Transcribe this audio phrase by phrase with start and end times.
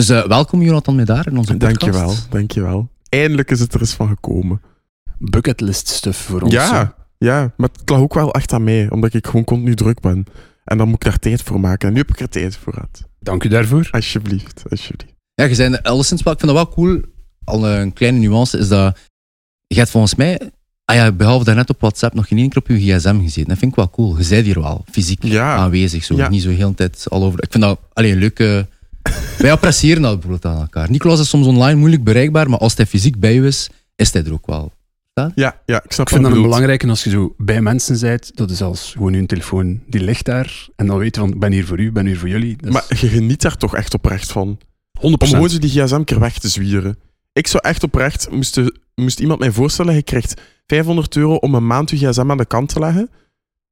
[0.00, 1.80] Dus eh, welkom Jonathan met daar in onze podcast.
[1.80, 2.88] Dankjewel, dankjewel.
[3.08, 4.60] Eindelijk is het er eens van gekomen.
[5.18, 6.52] Bucketlist stuff voor ons.
[6.52, 10.00] Ja, ja, maar het lag ook wel echt aan mij, omdat ik gewoon continu druk
[10.00, 10.24] ben.
[10.64, 11.88] En dan moet ik daar tijd voor maken.
[11.88, 13.08] En nu heb ik er tijd voor gehad.
[13.18, 13.88] Dank u daarvoor.
[13.90, 15.14] Alsjeblieft, alsjeblieft.
[15.34, 17.00] Ja, je zei alleszins wel, ik vind dat wel cool.
[17.44, 18.98] Al een kleine nuance is dat
[19.66, 20.50] je hebt volgens mij,
[20.84, 23.48] ah ja, behalve daarnet op WhatsApp, nog geen één keer op je gsm gezeten.
[23.48, 24.16] Dat vind ik wel cool.
[24.16, 25.56] Je zei hier wel, fysiek Ja.
[25.56, 26.04] aanwezig.
[26.04, 26.16] Zo.
[26.16, 26.28] Ja.
[26.28, 27.42] Niet zo heel de tijd al over.
[27.42, 28.68] Ik vind dat alleen leuke.
[29.38, 30.90] Wij appreciëren dat bijvoorbeeld aan elkaar.
[30.90, 34.24] Nicolas is soms online moeilijk bereikbaar, maar als hij fysiek bij je is, is hij
[34.24, 34.72] er ook wel.
[35.34, 38.30] Ja, ja, ik snap Ik vind dat een belangrijke als je zo bij mensen bent.
[38.36, 40.68] Dat is als gewoon hun telefoon, die ligt daar.
[40.76, 42.56] En dan weet je van, ik ben hier voor u, ik ben hier voor jullie.
[42.60, 44.58] Is Maar je geniet daar toch echt oprecht van.
[44.58, 45.02] 100%.
[45.02, 46.98] Om gewoon zo die gsm keer weg te zwieren.
[47.32, 51.54] Ik zou echt oprecht, moest, de- moest iemand mij voorstellen, je krijgt 500 euro om
[51.54, 53.10] een maand je gsm aan de kant te leggen.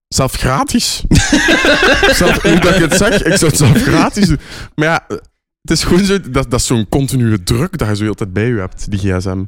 [0.09, 1.03] Zelf gratis.
[2.21, 4.39] zelf, hoe dat ik het zeg, ik zou het zelf gratis doen.
[4.75, 5.05] Maar ja,
[5.63, 8.33] het is gewoon zo, dat, dat is zo'n continue druk dat je zo heel tijd
[8.33, 9.45] bij je hebt, die gsm.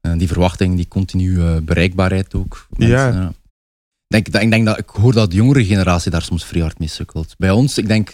[0.00, 2.66] En die verwachting, die continue bereikbaarheid ook.
[2.76, 3.08] Ja.
[3.28, 3.34] Ik
[4.06, 6.78] denk, dat- ik denk dat ik hoor dat de jongere generatie daar soms vrij hard
[6.78, 7.34] mee sukkelt.
[7.38, 8.12] Bij ons, ik denk,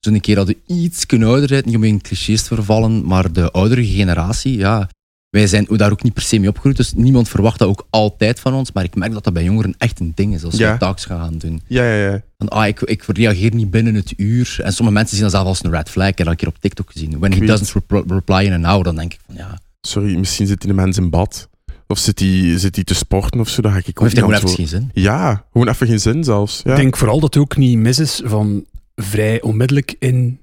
[0.00, 3.50] zo'n keer dat we iets ouder zijn, niet om in clichés te vervallen, maar de
[3.50, 4.88] oudere generatie, ja,
[5.34, 8.40] wij zijn daar ook niet per se mee opgegroeid, dus niemand verwacht dat ook altijd
[8.40, 10.72] van ons, maar ik merk dat dat bij jongeren echt een ding is, als Ja.
[10.72, 11.62] we taaks gaan doen.
[11.66, 12.22] Ja, ja, ja.
[12.38, 14.56] Van, ah, ik, ik reageer niet binnen het uur.
[14.62, 16.08] En sommige mensen zien dat zelf als een red flag.
[16.08, 17.18] Ik heb dat een keer op TikTok gezien.
[17.18, 20.16] When Ik he doesn't repl- reply in an hour, dan denk ik van ja, Sorry,
[20.16, 21.48] misschien zit die de mens in bad.
[21.86, 24.26] Of zit hij zit die te sporten of zo, dan ga ik ook heeft hij
[24.26, 24.90] niet gewoon even geen zin.
[25.02, 26.60] Ja, gewoon even geen zin zelfs.
[26.64, 26.70] Ja.
[26.70, 28.64] Ik denk vooral dat het ook niet mis is van
[28.96, 30.38] vrij onmiddellijk in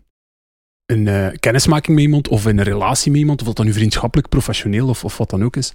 [0.91, 3.73] een eh, kennismaking met iemand of in een relatie met iemand, of dat dan nu
[3.73, 5.73] vriendschappelijk, professioneel of, of wat dan ook is,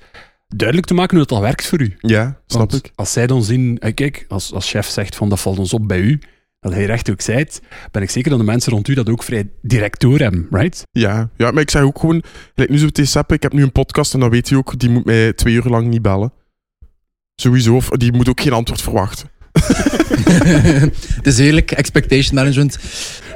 [0.49, 1.97] duidelijk te maken hoe dat al werkt voor u.
[2.01, 2.93] ja, snap Want ik.
[2.95, 5.89] Als zij dan zien, eh, kijk, als, als chef zegt van dat valt ons op
[5.89, 6.21] bij u,
[6.61, 9.23] dat hij recht ook zijt, ben ik zeker dat de mensen rond u dat ook
[9.23, 10.83] vrij direct doorhebben, right?
[10.91, 12.23] Ja, ja, maar ik zeg ook gewoon,
[12.55, 14.91] like nu zo Seppe, ik heb nu een podcast en dan weet hij ook, die
[14.91, 16.33] moet mij twee uur lang niet bellen.
[17.35, 19.31] Sowieso, of die moet ook geen antwoord verwachten.
[21.17, 22.79] het is eerlijk, expectation management.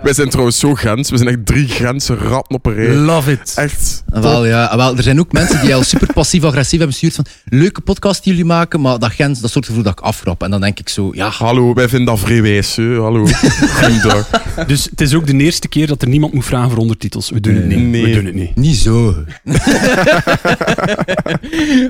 [0.02, 2.94] Wij zijn trouwens zo grens, we zijn echt drie grenzen ratten op een rij.
[2.94, 3.52] Love it.
[3.56, 4.02] Echt.
[4.12, 7.14] En Wel, ja, en wel, er zijn ook mensen die al super passief-agressief hebben gestuurd
[7.14, 7.26] van
[7.58, 10.42] leuke podcast die jullie maken, maar dat gens, dat soort gevoel dat ik afrap.
[10.42, 12.94] En dan denk ik zo, ja, Hallo, wij vinden dat vrij wijs, hè.
[12.96, 13.26] Hallo.
[13.80, 14.30] Goeiedag.
[14.66, 17.30] Dus het is ook de eerste keer dat er niemand moet vragen voor ondertitels.
[17.30, 17.78] We doen het niet.
[17.78, 18.04] Nee.
[18.04, 18.56] We doen het niet.
[18.56, 19.08] niet zo.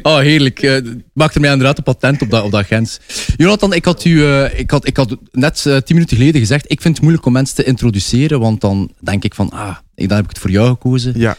[0.02, 0.82] oh, heerlijk.
[1.12, 3.00] Maak er mij inderdaad een patent op dat, op dat gens.
[3.36, 6.70] Jonathan, ik had, u, eh, ik had, ik had net eh, tien minuten geleden gezegd,
[6.70, 10.08] ik vind het moeilijk om mensen te introduceren, want dan denk ik van, ah, ik-
[10.08, 11.18] dan heb ik het voor jou gekozen.
[11.18, 11.36] Ja,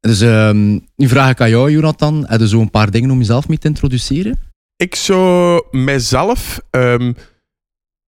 [0.00, 3.18] Dus ehm, nu vraag ik aan jou, Jonathan, heb je zo een paar dingen om
[3.18, 4.38] jezelf mee te introduceren?
[4.76, 7.12] ik zou mijzelf ehm,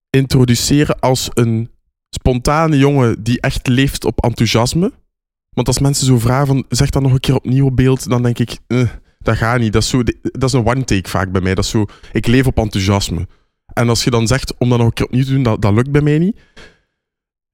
[0.09, 1.69] introduceren als een
[2.15, 4.91] spontane jongen die echt leeft op enthousiasme.
[5.49, 8.23] Want als mensen zo vragen van, zeg dat nog een keer opnieuw op beeld, dan
[8.23, 8.81] denk ik, eh,
[9.19, 9.73] dat gaat niet.
[9.73, 11.55] Dat is, zo, dat is een one-take vaak bij mij.
[11.55, 13.27] Dat is zo, ik leef op enthousiasme.
[13.77, 15.73] En als je dan zegt om dat nog een keer opnieuw te doen, dat, dat
[15.73, 16.39] lukt bij mij niet.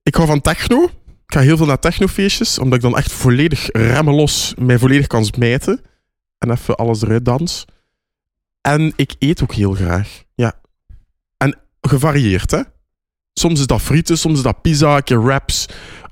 [0.03, 0.83] Ik hou van techno.
[1.25, 5.25] Ik ga heel veel naar technofeestjes, omdat ik dan echt volledig remmelos mij volledig kan
[5.25, 5.81] smijten.
[6.37, 7.65] En even alles eruit dans.
[8.61, 10.23] En ik eet ook heel graag.
[10.35, 10.53] Ja.
[11.37, 12.61] En gevarieerd, hè.
[13.33, 15.65] Soms is dat frieten, soms is dat pizza, een keer wraps,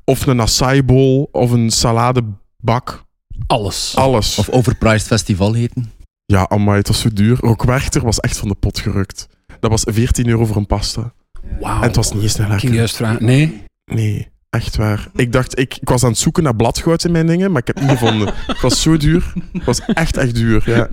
[0.03, 3.03] of een acai bowl, of een saladebak.
[3.47, 3.95] Alles.
[3.95, 4.37] Alles.
[4.37, 5.91] Of overpriced festival heten?
[6.25, 7.43] Ja, amai, het was zo duur.
[7.43, 9.27] Ook Werchter was echt van de pot gerukt.
[9.61, 11.13] Dat was 14 euro voor een pasta.
[11.59, 11.75] Wauw.
[11.81, 12.77] En het was niet eens een Ik ging lekker.
[12.77, 13.25] juist vragen.
[13.25, 13.63] Nee.
[13.85, 15.09] Nee, echt waar.
[15.15, 17.67] Ik dacht, ik, ik was aan het zoeken naar bladgoud in mijn dingen, maar ik
[17.67, 18.33] heb het niet gevonden.
[18.47, 19.33] Het was zo duur.
[19.53, 20.89] Het was echt, echt duur, ja.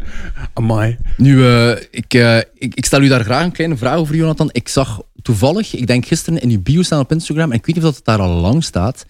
[0.53, 0.97] Amai.
[1.17, 4.49] Nu, eh, ik, eh, ik, ik stel u daar graag een kleine vraag over, Jonathan.
[4.53, 7.75] Ik zag toevallig, ik denk gisteren in uw bio staan op Instagram, en ik weet
[7.75, 9.06] niet of dat het daar al lang staat.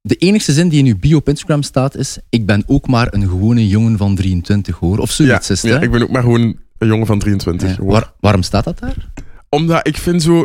[0.00, 3.14] De enigste zin die in uw bio op Instagram staat is: Ik ben ook maar
[3.14, 4.98] een gewone jongen van 23 hoor.
[4.98, 5.84] Of Ja, zoiets is het, ja, hè?
[5.84, 7.68] ik ben ook maar gewoon een jongen van 23.
[7.70, 7.76] Ja.
[7.76, 7.90] hoor.
[7.92, 9.12] Waar- waarom staat dat daar?
[9.48, 10.44] Omdat ik vind zo...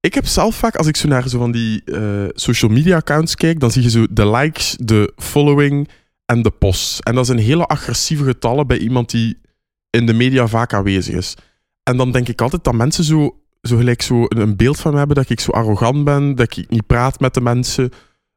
[0.00, 3.34] Ik heb zelf vaak, als ik zo naar zo van die eh, social media accounts
[3.34, 5.88] kijk, dan zie je zo de likes, de following
[6.24, 7.00] en de posts.
[7.00, 9.40] En dat zijn hele agressieve getallen bij iemand die
[9.90, 11.34] in de media vaak aanwezig is.
[11.82, 14.98] En dan denk ik altijd dat mensen zo, zo gelijk zo een- beeld van me
[14.98, 17.90] hebben dat ik zo arrogant ben, dat ik niet praat met de mensen.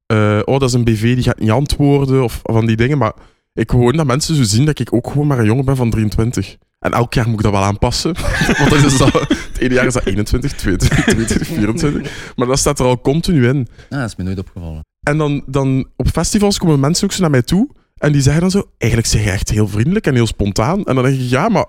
[0.06, 2.98] Eh, oh, dat is een BV, die gaat niet antwoorden, of van die dingen.
[2.98, 3.14] Maar
[3.54, 5.90] ik gewoon dat mensen zo zien dat ik ook gewoon maar een jongen ben van
[5.90, 6.58] 23.
[6.84, 8.14] En elk jaar moet ik dat wel aanpassen.
[8.60, 12.34] Want is dat, het ene jaar is dat 21, 22, 22, 24.
[12.36, 13.68] Maar dat staat er al continu in.
[13.90, 14.82] Ah, dat is me nooit opgevallen.
[15.08, 17.70] En dan, dan op festivals komen mensen ook zo naar mij toe.
[17.98, 20.84] En die zeggen dan zo, eigenlijk zeg je echt heel vriendelijk en heel spontaan.
[20.86, 21.66] En dan denk ik, ja, maar...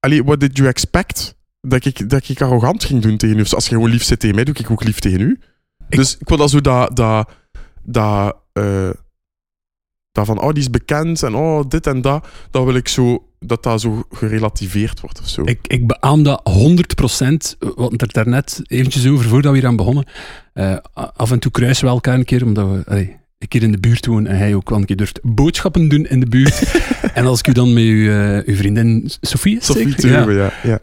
[0.00, 1.36] Allee, what did you expect?
[1.60, 3.40] Dat ik, dat ik arrogant ging doen tegen u.
[3.40, 5.40] Of als je gewoon lief zit tegen mij, doe ik ook lief tegen u.
[5.88, 6.96] Ik- Dus ik wil dat zo dat...
[6.96, 7.30] dat,
[7.82, 8.90] dat eh,
[10.14, 13.24] dat van, oh, die is bekend en oh, dit en dat, dat wil ik zo,
[13.40, 15.42] dat dat zo gerelativeerd wordt of zo.
[15.44, 16.52] Ik, ik beaam dat 100%.
[17.58, 20.06] We hadden het er daarnet eventjes over voordat we hier aan begonnen.
[20.52, 23.72] Eh, af en toe kruisen we elkaar een keer, omdat we allee, een keer in
[23.72, 26.62] de buurt wonen en hij ook wel een keer durft boodschappen doen in de buurt.
[27.14, 30.32] en als ik u dan met uw, eh, uw vriendin Sophie, is Sophie zeker?
[30.32, 30.44] Ja.
[30.44, 30.52] Ja.
[30.62, 30.80] ja.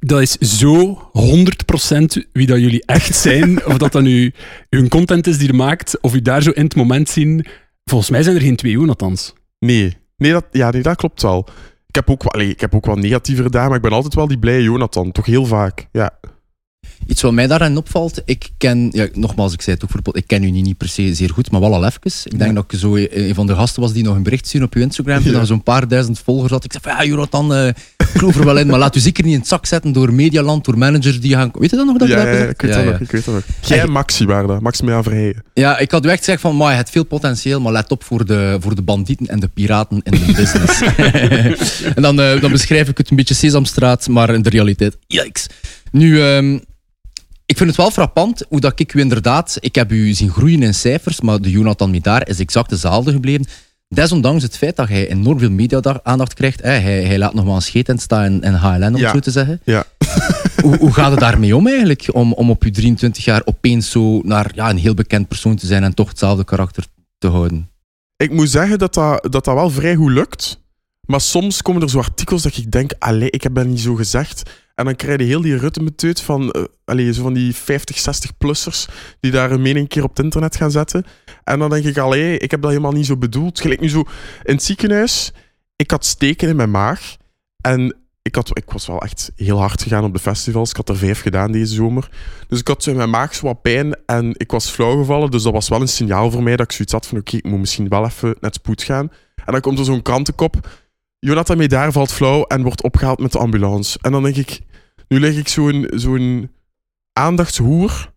[0.00, 3.66] dat is zo 100% wie dat jullie echt zijn.
[3.66, 4.32] of dat dan nu
[4.70, 7.46] uw content is die je maakt, of u daar zo in het moment zien.
[7.90, 9.32] Volgens mij zijn er geen twee Jonathans.
[9.58, 11.48] Nee, nee, dat, ja, nee, dat klopt wel.
[11.86, 14.26] Ik heb, ook allee, ik heb ook wel negatiever gedaan, maar ik ben altijd wel
[14.28, 15.12] die blije Jonathan.
[15.12, 15.88] Toch heel vaak.
[15.92, 16.18] Ja.
[17.06, 20.26] Iets wat mij daarin opvalt, ik ken, ja, nogmaals, ik zei het ook voor ik
[20.26, 22.00] ken u niet, niet per se zeer goed, maar wel al even.
[22.24, 24.66] Ik denk dat ik zo een van de gasten was die nog een bericht stuurde
[24.66, 25.38] op uw Instagram, toen Ja.
[25.38, 26.64] er zo'n paar duizend volgers had.
[26.64, 29.24] Ik zei van, ja, Jonathan, eh ik geloof er wel in, maar laat u zeker
[29.24, 31.50] niet in het zak zetten door Medialand, door managers die gaan...
[31.52, 31.98] Weet je dat nog?
[31.98, 32.90] Dat ik Ja, dat ja, ik weet Ja, dat ja.
[32.90, 33.00] nog.
[33.00, 33.44] Ik weet dat nog.
[33.60, 34.60] Jij Maxi waren dat.
[34.60, 35.42] Maximiliaan Verheijen.
[35.54, 38.04] Ja, ik had u echt gezegd van, maar je hebt veel potentieel, maar let op
[38.04, 40.80] voor de, voor de bandieten en de piraten in de business.
[41.96, 45.46] en dan, eh, dan beschrijf ik het een beetje Sesamstraat, maar in de realiteit, yikes.
[45.92, 46.58] Nu, ehm,
[47.50, 50.62] ik vind het wel frappant hoe dat ik u inderdaad, ik heb u zien groeien
[50.62, 53.46] in cijfers, maar de Jonathan Midaar is exact dezelfde gebleven.
[53.88, 56.62] Desondanks het feit dat hij enorm veel media-aandacht krijgt.
[56.62, 59.04] Hè, hij, hij laat nog maar een scheet in staan in, HLN, om Ja.
[59.04, 59.60] het zo te zeggen.
[59.64, 59.84] Ja.
[60.62, 62.08] hoe, hoe gaat het daarmee om eigenlijk?
[62.12, 65.66] Om, om op je 23 jaar opeens zo naar ja, een heel bekend persoon te
[65.66, 66.84] zijn en toch hetzelfde karakter
[67.18, 67.70] te houden.
[68.16, 70.60] Ik moet zeggen dat dat, dat dat wel vrij goed lukt.
[71.06, 73.94] Maar soms komen er zo artikels dat ik denk, allee, ik heb dat niet zo
[73.94, 74.50] gezegd.
[74.80, 78.84] En dan krijg je heel die ruttemeteut van, eh zo van die 50, 60-plussers
[79.20, 81.04] die daar een mening een keer op het internet gaan zetten.
[81.44, 83.60] En dan denk ik, allee, ik heb dat helemaal niet zo bedoeld.
[83.60, 84.04] Gelijk nu zo
[84.42, 85.32] in het ziekenhuis,
[85.76, 87.16] ik had steken in mijn maag.
[87.60, 90.70] En ik, had, ik was wel echt heel hard gegaan op de festivals.
[90.70, 92.10] Ik had er vijf gedaan deze zomer.
[92.48, 95.30] Dus ik had zo in mijn maag zo wat pijn en ik was flauw gevallen.
[95.30, 97.44] Dus dat was wel een signaal voor mij dat ik zoiets had van oké, ik
[97.44, 99.10] moet misschien wel even naar spoed gaan.
[99.44, 100.68] En dan komt er zo'n krantenkop.
[101.18, 103.98] Jonathan Medaar valt flauw en wordt opgehaald met de ambulance.
[104.02, 104.60] En dan denk ik,
[105.10, 106.50] nu leg ik zo'n zo'n
[107.12, 108.12] aandachtshoer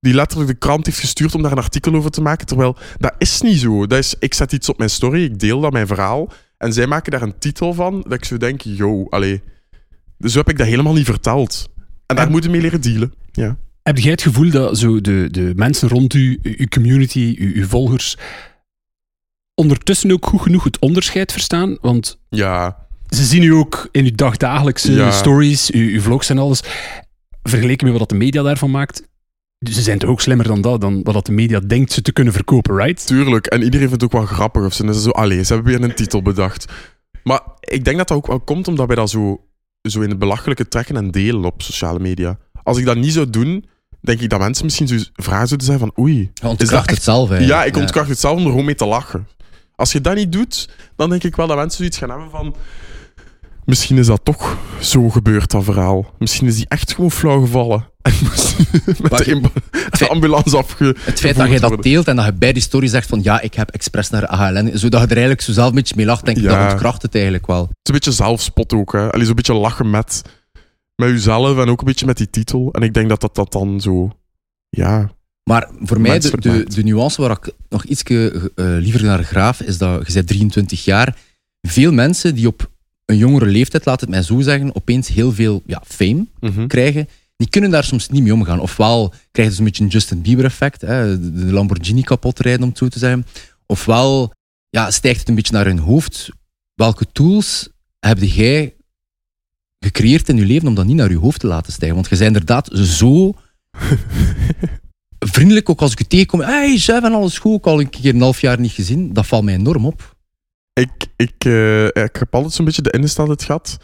[0.00, 2.46] die letterlijk de krant heeft gestuurd om daar een artikel over te maken.
[2.46, 3.86] Terwijl dat is niet zo.
[3.86, 6.32] Dat is, ik zet iets op mijn story, ik deel dat mijn verhaal.
[6.58, 9.42] En zij maken daar een titel van dat ik zo denk, yo, allee.
[10.18, 11.68] Dus zo heb ik dat helemaal niet verteld.
[12.06, 13.14] En daar En- moeten we mee leren dealen.
[13.32, 13.56] Ja.
[13.82, 17.66] Heb jij het gevoel dat zo de, de mensen rond u, uw community, uw, uw
[17.66, 18.16] volgers,
[19.54, 21.78] ondertussen ook goed genoeg het onderscheid verstaan?
[21.80, 22.81] Want Ja,
[23.16, 25.10] ze zien u ook in uw dagdagelijkse Ja.
[25.10, 26.62] stories, uw, uw vlogs en alles.
[27.42, 29.02] Vergeleken met wat de media daarvan maakt.
[29.58, 32.12] Dus ze zijn toch ook slimmer dan dat, dan wat de media denkt ze te
[32.12, 33.06] kunnen verkopen, right?
[33.06, 33.46] tuurlijk.
[33.46, 34.64] En iedereen vindt het ook wel grappig.
[34.64, 36.64] Of ze dan is het zo, allee, ze hebben weer een titel bedacht.
[37.22, 39.40] Maar ik denk dat dat ook wel komt omdat wij dat zo,
[39.88, 42.38] zo in het belachelijke trekken en delen op sociale media.
[42.62, 43.64] Als ik dat niet zou doen,
[44.00, 46.30] denk ik dat mensen misschien zo vragen zouden zijn van oei.
[46.34, 47.66] Je ontkracht echt- het zelf Ja, eigenlijk.
[47.66, 49.26] ik ontkracht het zelf om er gewoon mee te lachen.
[49.74, 52.54] Als je dat niet doet, dan denk ik wel dat mensen zoiets gaan hebben van...
[53.64, 56.14] Misschien is dat toch zo gebeurd, dat verhaal.
[56.18, 57.84] Misschien is die echt gewoon flauw gevallen.
[58.02, 58.56] En moest
[59.02, 59.40] met de, je-
[59.98, 60.96] de ambulance afge...
[61.00, 63.40] Het feit dat jij dat deelt en dat je bij die story zegt van ja,
[63.40, 66.24] ik heb expres naar AHLN, zodat je er eigenlijk zo zelf een beetje mee lacht,
[66.24, 66.62] denk ik, Ja.
[66.62, 67.60] dat ontkracht het eigenlijk wel.
[67.60, 68.92] Het is een beetje zelfspot ook.
[68.92, 69.12] Hè.
[69.12, 70.22] Allee, zo'n beetje lachen met,
[70.96, 72.72] met jezelf en ook een beetje met die titel.
[72.72, 74.10] En ik denk dat dat, dat dan zo...
[74.68, 75.10] Ja,
[75.44, 78.02] Maar voor mij, de, de, nuance waar ik nog iets
[78.54, 81.16] liever naar graaf, is dat je bent 23 jaar.
[81.68, 82.70] Veel mensen die op
[83.04, 86.66] een jongere leeftijd, laat het mij zo zeggen, opeens heel veel ja, fame mhm.
[86.66, 88.60] krijgen, die kunnen daar soms niet mee omgaan.
[88.60, 92.68] Ofwel krijgen ze een beetje een Justin Bieber effect, hè, de Lamborghini kapot rijden om
[92.68, 93.26] het zo te zeggen.
[93.66, 94.32] Ofwel
[94.68, 96.28] ja, stijgt het een beetje naar hun hoofd.
[96.74, 97.68] Welke tools
[97.98, 98.74] heb jij
[99.78, 101.96] gecreëerd in je leven om dat niet naar je hoofd te laten stijgen?
[101.96, 103.34] Want je bent inderdaad zo
[105.34, 106.40] vriendelijk, ook als ik je tegenkom.
[106.40, 109.12] Hey, chef en alles goed, ook al een keer een half jaar niet gezien.
[109.12, 110.11] Dat valt mij enorm op.
[110.72, 113.78] Ik, ik, eh, ik heb altijd zo'n beetje de ingesteldheid gehad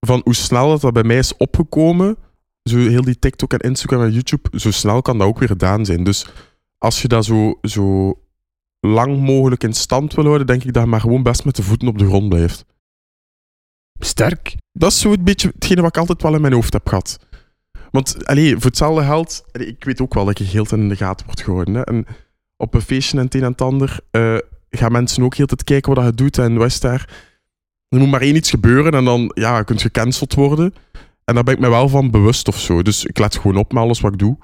[0.00, 2.16] van hoe snel dat, dat bij mij is opgekomen.
[2.62, 5.84] Zo heel die TikTok en Instagram en YouTube, zo snel kan dat ook weer gedaan
[5.84, 6.04] zijn.
[6.04, 6.26] Dus
[6.78, 8.14] als je dat zo, zo
[8.80, 11.62] lang mogelijk in stand wil houden, denk ik dat je maar gewoon best met de
[11.62, 12.64] voeten op de grond blijft.
[13.98, 14.54] Sterk.
[14.72, 17.18] Dat is zo een beetje hetgene wat ik altijd wel in mijn hoofd heb gehad.
[17.90, 20.96] Want allee, voor hetzelfde geld, allee, ik weet ook wel dat je heel in de
[20.96, 21.74] gaten wordt gehouden.
[21.74, 21.82] Hè?
[21.82, 22.06] En
[22.56, 24.36] op een feestje en het een en het ander eh,
[24.76, 27.08] gaan mensen ook heel tijd kijken wat je doet en wat is daar.
[27.88, 30.74] Er moet maar één iets gebeuren en dan ja, kun je gecanceld worden.
[31.24, 32.82] En daar ben ik me wel van bewust of zo.
[32.82, 34.36] Dus ik let gewoon op met alles wat ik doe.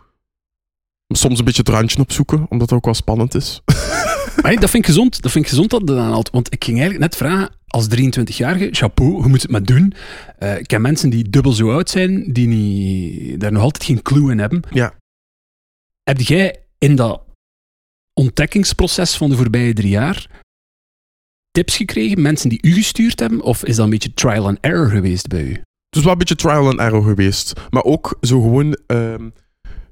[1.09, 3.61] Soms een beetje het randje opzoeken, omdat het ook wel spannend is.
[4.43, 5.23] Maar dat vind ik gezond.
[5.23, 6.31] Dat vind ik gezond dat dat dan altijd.
[6.31, 9.93] Want ik ging eigenlijk net vragen, als 23-jarige, chapeau, hoe moet het maar doen?
[10.39, 14.03] Eh, ik ken mensen die dubbel zo oud zijn, die niet, daar nog altijd geen
[14.03, 14.63] clue in hebben.
[14.71, 14.95] Ja.
[16.03, 17.23] Heb jij in dat
[18.15, 20.43] ontdekkingsproces van de voorbije drie jaar
[21.53, 23.41] tips gekregen, mensen die u gestuurd hebben?
[23.41, 25.53] Of is dat een beetje trial and error geweest bij u?
[25.53, 27.53] Het is wel een beetje trial and error geweest.
[27.71, 28.79] Maar ook zo gewoon...
[28.87, 29.31] ehm,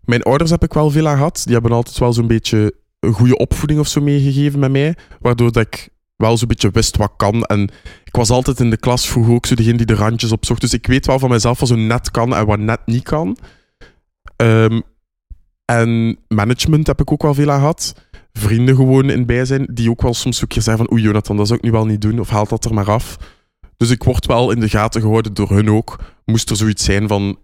[0.04, 1.42] mijn ouders heb ik wel veel aan gehad.
[1.44, 4.96] Die hebben altijd wel zo'n beetje een goede opvoeding of zo meegegeven met mij.
[5.20, 7.44] Waardoor dat ik wel zo'n beetje wist wat kan.
[7.44, 7.62] En
[8.04, 10.60] ik was altijd in de klas vroeger ook zo degene die de randjes opzocht.
[10.60, 13.36] Dus ik weet wel van mezelf wat zo net kan en wat net niet kan.
[14.36, 14.80] Ehm,
[15.64, 17.94] en management heb ik ook wel veel aan gehad.
[18.32, 21.46] Vrienden gewoon in bijzijn, die ook wel soms een keer zeggen van oei Jonathan, dat
[21.46, 23.16] zou ik nu wel niet doen, of haal dat er maar af.
[23.76, 25.98] Dus ik word wel in de gaten gehouden door hun ook.
[26.24, 27.38] Moest er zoiets zijn van,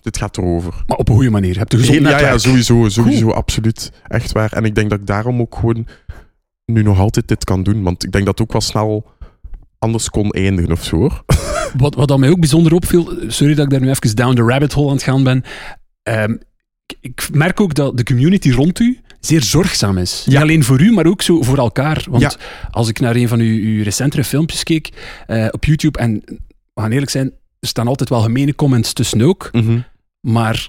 [0.00, 0.82] dit gaat erover.
[0.86, 1.58] Maar op een goede manier.
[1.58, 3.92] Heb je gezond ja, ja, sowieso, sowieso, absoluut.
[4.06, 4.52] Echt waar.
[4.52, 5.86] En ik denk dat ik daarom ook gewoon
[6.64, 7.82] nu nog altijd dit kan doen.
[7.82, 9.10] Want ik denk dat het ook wel snel
[9.78, 10.96] anders kon eindigen of zo.
[10.96, 11.24] hoor.
[11.76, 14.72] Wat, wat mij ook bijzonder opviel, sorry dat ik daar nu even down the rabbit
[14.72, 15.44] hole aan het gaan ben.
[16.02, 16.36] Ehm,
[17.00, 20.22] ik merk ook dat de community rond u zeer zorgzaam is.
[20.26, 20.40] Niet Ja.
[20.42, 22.04] alleen voor u, maar ook zo voor elkaar.
[22.10, 22.32] Want Ja.
[22.70, 24.88] als ik naar een van uw, uw recentere filmpjes keek
[25.26, 26.22] eh, op YouTube, en
[26.74, 29.50] we gaan eerlijk zijn, er staan altijd wel gemene comments tussen ook,
[30.20, 30.68] maar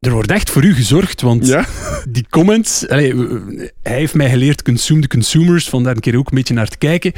[0.00, 1.66] er wordt echt voor u gezorgd, want Ja?
[2.08, 3.14] die comments, allee,
[3.82, 6.68] hij heeft mij geleerd consume the consumers, van daar een keer ook een beetje naar
[6.68, 7.12] te kijken.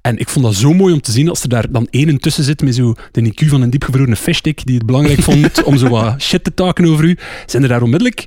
[0.00, 2.44] En ik vond dat zo mooi om te zien als er daar dan één tussen
[2.44, 5.88] zit met zo de IQ van een diepgevroren fishstick die het belangrijk vond om zo
[5.88, 7.16] wat shit te taken over u.
[7.46, 8.26] Zijn er daar onmiddellijk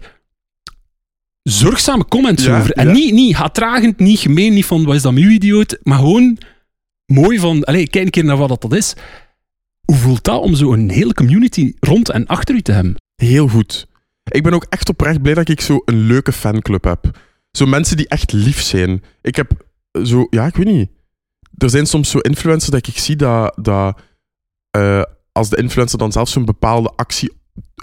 [1.43, 2.71] zorgzame comments Ja, over.
[2.71, 2.93] En ja.
[2.93, 6.37] niet, niet haatdragend, niet gemeen, niet van wat is dat met u idioot, maar gewoon
[7.05, 8.93] mooi van, allee, kijk een keer naar wat dat, dat is.
[9.85, 12.95] Hoe voelt dat om zo een hele community rond en achter u te hebben?
[13.15, 13.87] Heel goed.
[14.23, 17.19] Ik ben ook echt oprecht blij dat ik zo een leuke fanclub heb.
[17.51, 19.03] Zo mensen die echt lief zijn.
[19.21, 19.51] Ik heb
[20.03, 20.89] zo, ja, ik weet niet.
[21.57, 23.99] Er zijn soms zo influencers dat ik zie dat, dat
[24.71, 27.31] eh, als de influencer dan zelf zo'n bepaalde actie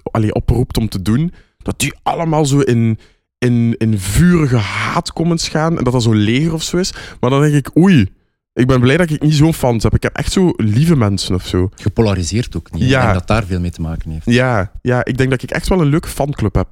[0.02, 2.98] allee, oproept om te doen, dat die allemaal zo in,
[3.40, 6.92] in, in vurige haatcomments gaan en dat dat zo leger of zo is.
[7.20, 8.08] Maar dan denk ik, oei,
[8.52, 9.94] ik ben blij dat ik niet zo'n fans heb.
[9.94, 11.68] Ik heb echt zo lieve mensen of zo.
[11.74, 12.82] Gepolariseerd ook niet.
[12.82, 12.96] Ja.
[12.98, 14.24] Ik denk dat daar veel mee te maken heeft.
[14.30, 16.68] Ja, ja, ik denk dat ik echt wel een leuke fanclub heb.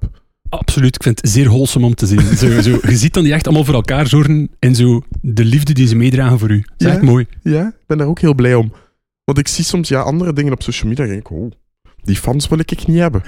[0.49, 2.21] Absoluut, ik vind het zeer wholesome om te zien.
[2.37, 5.73] Zo, zo, je ziet dan die echt allemaal voor elkaar zorgen en zo de liefde
[5.73, 6.57] die ze meedragen voor u.
[6.61, 6.93] Dat is Ja.
[6.93, 7.27] echt mooi.
[7.43, 8.73] Ja, ik ben daar ook heel blij om.
[9.25, 11.51] Want ik zie soms ja, andere dingen op social media en denk ik, oh,
[12.03, 13.23] die fans wil ik niet hebben.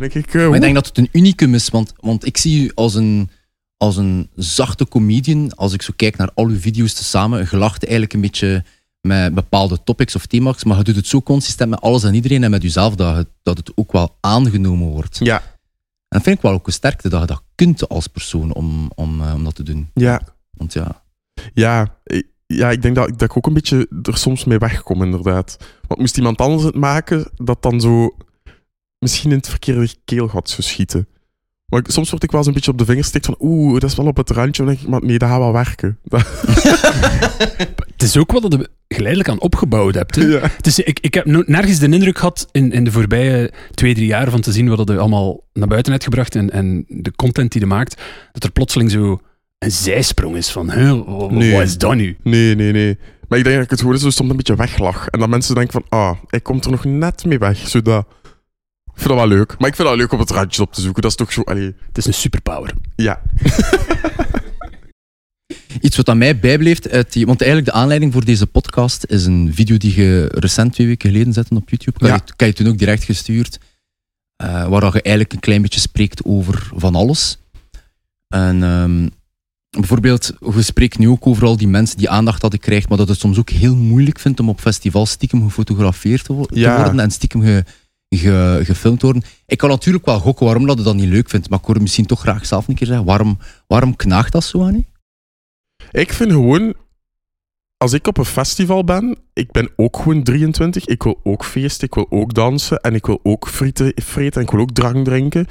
[0.00, 2.70] Ik, eh, Maar ik denk dat het een unicum is, want, want ik zie u
[2.74, 3.30] als een,
[3.76, 5.54] als een zachte comedian.
[5.54, 8.64] Als ik zo kijk naar al uw video's tezamen, je lacht eigenlijk een beetje
[9.00, 12.44] met bepaalde topics of thema's, maar je doet het zo consistent met alles en iedereen
[12.44, 15.18] en met jezelf dat het, dat het ook wel aangenomen wordt.
[15.18, 15.52] Ja, En
[16.08, 19.22] dat vind ik wel ook een sterkte, dat je dat kunt als persoon om, om,
[19.22, 19.90] eh, om dat te doen.
[19.94, 20.20] ja,
[20.50, 21.02] Want ja,
[21.54, 21.98] ja.
[22.56, 25.56] Ja, ik denk dat, dat ik ook een beetje er soms mee wegkom, inderdaad.
[25.88, 28.16] Want moest iemand anders het maken, dat dan zo
[28.98, 31.06] misschien in het verkeerde keelgat zou schieten.
[31.66, 33.80] Maar ik- soms word ik wel eens een beetje op de vingers gestikt van oeh,
[33.80, 34.62] dat is wel op het randje.
[34.64, 35.98] Dan denk ik, maar nee, dat gaat wel werken.
[36.04, 36.26] Dat-
[37.92, 40.14] Het is ook wat dat je geleidelijk aan opgebouwd hebt.
[40.16, 40.24] Hè?
[40.26, 40.40] ja.
[40.42, 44.06] Het is, ik, ik heb nergens de indruk gehad in, in de voorbije twee, drie
[44.06, 47.52] jaar van te zien wat je allemaal naar buiten hebt gebracht en, en de content
[47.52, 49.20] die je maakt, dat er plotseling zo
[49.62, 51.52] een zijsprong is van, hè, wa- wa- Nee.
[51.52, 52.16] wat is dat nu?
[52.22, 52.98] Nee, nee, nee.
[53.28, 55.08] Maar ik denk dat ik het gewoon zo soms een beetje weglach.
[55.08, 57.68] En dat mensen denken van, ah, hij komt er nog net mee weg.
[57.68, 58.06] Zodat...
[58.94, 59.54] Ik vind dat wel leuk.
[59.58, 61.02] Maar ik vind dat leuk om het randje op te zoeken.
[61.02, 61.42] Dat is toch zo...
[61.42, 62.72] Allee, Het is een superpower.
[62.96, 63.22] ja.
[65.80, 69.24] Iets wat aan mij bijbleeft, uit die, want eigenlijk de aanleiding voor deze podcast is
[69.26, 71.98] een video die je recent twee weken geleden zette op YouTube.
[71.98, 72.14] Kan, Ja.
[72.26, 73.58] je, kan je toen ook direct gestuurd,
[74.36, 77.38] eh, waar je eigenlijk een klein beetje spreekt over van alles.
[78.28, 79.08] En ehm,
[79.78, 83.08] bijvoorbeeld, je spreekt nu ook over al die mensen die aandacht hadden krijgt, maar dat
[83.08, 86.76] het soms ook heel moeilijk vindt om op festivals stiekem gefotografeerd te, Ja.
[86.76, 87.64] worden en stiekem ge,
[88.08, 89.22] ge- gefilmd te worden.
[89.46, 91.80] Ik kan natuurlijk wel gokken waarom dat je dat niet leuk vindt, maar ik hoor
[91.82, 94.84] misschien toch graag zelf een keer zeggen, waarom, waarom knaagt dat zo aan je?
[96.00, 96.74] Ik vind gewoon...
[97.76, 100.86] Als ik op een festival ben, ik ben ook gewoon 23.
[100.86, 102.80] Ik wil ook feesten, ik wil ook dansen.
[102.80, 105.46] En ik wil ook frieten, vreten en ik wil ook drank drinken.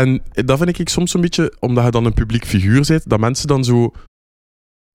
[0.00, 3.20] En dat vind ik soms een beetje, omdat je dan een publiek figuur bent, dat
[3.20, 3.92] mensen dan zo...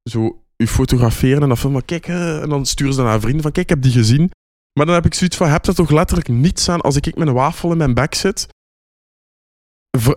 [0.09, 3.51] Zo u fotograferen en dan filmen, kijk, en dan sturen ze dan naar vrienden van,
[3.51, 4.31] kijk, ik heb die gezien.
[4.73, 7.27] Maar dan heb ik zoiets van, heb er toch letterlijk niets aan als ik met
[7.27, 8.47] een wafel in mijn bek zit?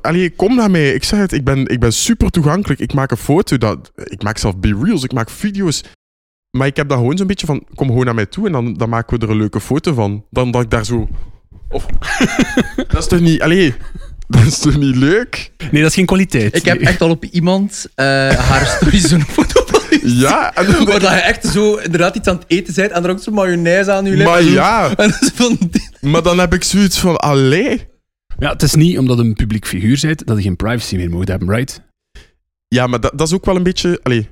[0.00, 0.94] Allee, kom naar mij.
[0.94, 2.80] Ik zeg het, ik ben, ik ben super toegankelijk.
[2.80, 5.84] Ik maak een foto, dat, ik maak zelf B-reels, ik maak video's.
[6.56, 8.74] Maar ik heb dan gewoon zo'n beetje van, kom gewoon naar mij toe en dan,
[8.74, 10.24] dan maken we er een leuke foto van.
[10.30, 11.08] Dan dat ik daar zo...
[11.68, 11.86] Of,
[12.76, 13.42] dat is toch niet...
[13.42, 13.74] Allee,
[14.36, 15.52] dat is toch niet leuk?
[15.70, 16.56] Nee, dat is geen kwaliteit.
[16.56, 19.60] Ik heb echt al op iemand eh, haar story zo'n foto.
[20.02, 23.04] Ja, en dan, Waar dat je echt zo inderdaad iets aan het eten bent en
[23.04, 24.26] er ook zo mayonaise aan je lip.
[24.26, 25.58] maar ja, En van,
[26.00, 27.90] maar dan heb ik zoiets van, allee...
[28.38, 31.10] Ja, het is niet omdat je een publiek figuur bent dat je geen privacy meer
[31.10, 31.82] moet hebben, right?
[32.68, 34.00] Ja, maar dat, dat is ook wel een beetje...
[34.02, 34.28] Allee,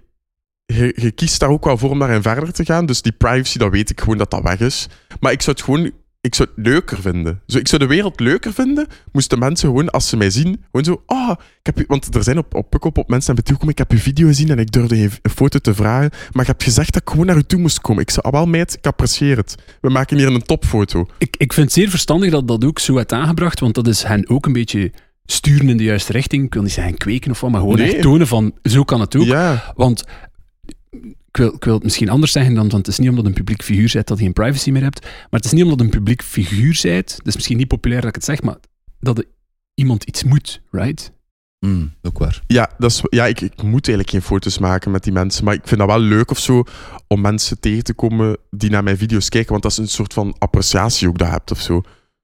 [0.64, 2.86] je, je kiest daar ook wel voor om daarin verder te gaan.
[2.86, 4.86] Dus die privacy, dat weet ik gewoon dat dat weg is.
[5.20, 5.92] Maar ik zou het gewoon
[6.22, 7.40] ik zou het leuker vinden.
[7.46, 10.84] Zo, ik zou de wereld leuker vinden, moesten mensen gewoon, als ze mij zien, gewoon
[10.84, 13.42] zo, ah, ik heb u, want er zijn op, op Pukkelpop op mensen naar me
[13.42, 16.10] toe gekomen, ik heb je video gezien en ik durfde je een foto te vragen,
[16.10, 18.02] maar je hebt gezegd dat ik gewoon naar u toe moest komen.
[18.02, 19.54] Ik zei, ah, wel meid, ik apprecieer het.
[19.80, 21.06] We maken hier een topfoto.
[21.18, 24.02] Ik, ik vind het zeer verstandig dat dat ook zo werd aangebracht, want dat is
[24.02, 24.92] hen ook een beetje
[25.24, 26.44] sturen in de juiste richting.
[26.44, 27.92] Ik wil niet zeggen kweken of wat, maar gewoon Nee.
[27.92, 29.24] echt tonen van, zo kan het ook.
[29.24, 30.04] Ja, Want
[31.32, 33.32] ik wil, ik wil het misschien anders zeggen, dan, want het is niet omdat een
[33.32, 35.88] publiek figuur bent dat je geen privacy meer hebt, maar het is niet omdat een
[35.90, 38.56] publiek figuur bent, het is misschien niet populair dat ik het zeg, maar
[39.00, 39.24] dat
[39.74, 41.12] iemand iets moet, right?
[41.66, 42.42] Mm, ook waar.
[42.46, 45.54] ja, dat is, ja ik, ik moet eigenlijk geen foto's maken met die mensen, maar
[45.54, 46.64] ik vind dat wel leuk of zo,
[47.06, 50.12] om mensen tegen te komen die naar mijn video's kijken, want dat is een soort
[50.12, 51.82] van appreciatie ook dat je hebt of zo.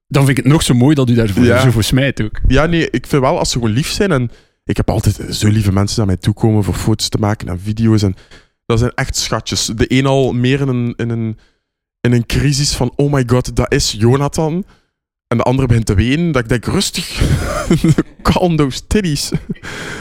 [0.08, 1.60] Dan vind ik het nog zo mooi dat u daar Ja.
[1.60, 2.40] zo voor smijt ook.
[2.48, 4.12] Ja, nee, ik vind wel als ze gewoon lief zijn.
[4.12, 4.30] En
[4.64, 7.60] ik heb altijd zo lieve mensen naar mij toe komen voor foto's te maken en
[7.60, 8.02] video's.
[8.02, 8.14] En
[8.66, 9.66] dat zijn echt schatjes.
[9.66, 11.38] De een al meer in een, in een,
[12.00, 14.64] in een crisis van: oh my god, dat is Jonathan.
[15.26, 16.32] En de andere begint te wenen.
[16.32, 17.20] Dat ik denk: rustig,
[18.22, 19.30] calm those titties.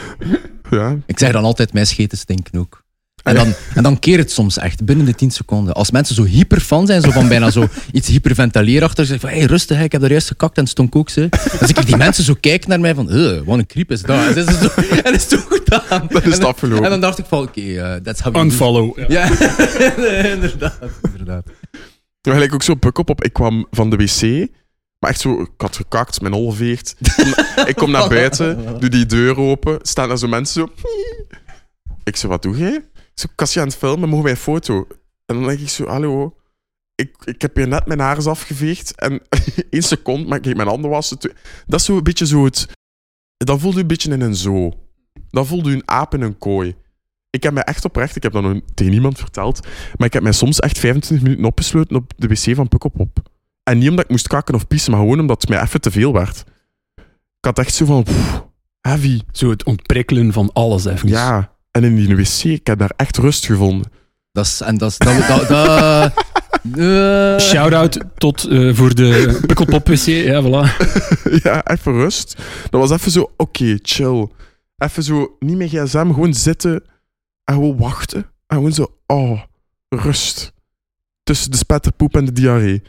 [0.70, 2.84] ja, Ik zeg dan altijd, mijn scheten stinken ook.
[3.26, 5.74] En dan, en dan keer het soms echt, binnen de 10 seconden.
[5.74, 9.80] Als mensen zo hyperfan zijn, zo van bijna zo iets hyperventileren zeg van, hey, rustig,
[9.82, 11.08] ik heb daar juist gekakt en het stonk ook.
[11.10, 11.28] Ze.
[11.58, 14.02] Dan zie ik die mensen zo kijken naar mij van, "Ugh, wat een creep is
[14.02, 14.16] dat.
[14.16, 16.06] En, het is zo, en het is zo gedaan.
[16.08, 16.84] Dat is en, dan- afgelopen.
[16.84, 18.50] En dan dacht ik van, oké, eh, that's how we do it.
[18.52, 18.98] Unfollow.
[18.98, 19.06] Ja.
[19.08, 19.28] Ja,
[20.34, 20.78] inderdaad.
[21.10, 21.44] inderdaad.
[22.20, 23.24] Toen gelijk ook zo puk op.
[23.24, 24.48] Ik kwam van de wc.
[24.98, 26.94] Maar echt zo, ik had gekakt, mijn hol veegt.
[27.66, 29.78] Ik kom, naar buiten, doe die deur open.
[29.82, 30.72] Staan er zo mensen zo.
[32.04, 32.84] Ik zeg, wat doe jij?
[33.20, 34.86] Zeg, Cassie aan het filmen, mogen wij een foto?
[35.26, 36.36] En dan denk ik zo, hallo.
[36.94, 38.94] Ik, ik heb hier net mijn haar eens afgeveegd.
[38.94, 39.22] En
[39.70, 41.18] één seconde, maar ik ging mijn handen wassen.
[41.66, 42.66] Dat is zo een beetje zo het...
[43.36, 44.72] Dan voelde je een beetje in een zoo.
[45.30, 46.74] Dan voelde je een aap in een kooi.
[47.30, 50.22] Ik heb mij echt oprecht, ik heb dat nog tegen niemand verteld, maar ik heb
[50.22, 53.18] mij soms echt 25 minuten opgesloten op de wc van Pukkelpop.
[53.62, 55.90] En niet omdat ik moest kakken of pissen, maar gewoon omdat het mij even te
[55.90, 56.44] veel werd.
[57.38, 58.44] Ik had echt zo van, pff,
[58.80, 59.20] heavy.
[59.32, 61.08] Zo het ontprikkelen van alles even.
[61.08, 63.90] Ja, en in die wc, ik heb daar echt rust gevonden.
[64.32, 66.12] Dat is, en dat is, dat, dat, dat,
[66.78, 70.06] eh, Shout-out tot eh, voor de Pukkelpop WC.
[70.06, 70.76] Ja, voilà.
[71.42, 72.36] ja, even rust.
[72.70, 74.28] Dat was even zo, oké, chill.
[74.76, 76.84] Even zo, niet meer gsm, gewoon zitten
[77.44, 78.22] en gewoon wachten.
[78.46, 79.40] En gewoon zo, oh,
[79.88, 80.52] rust.
[81.22, 82.82] Tussen de spetterpoep en de diarree.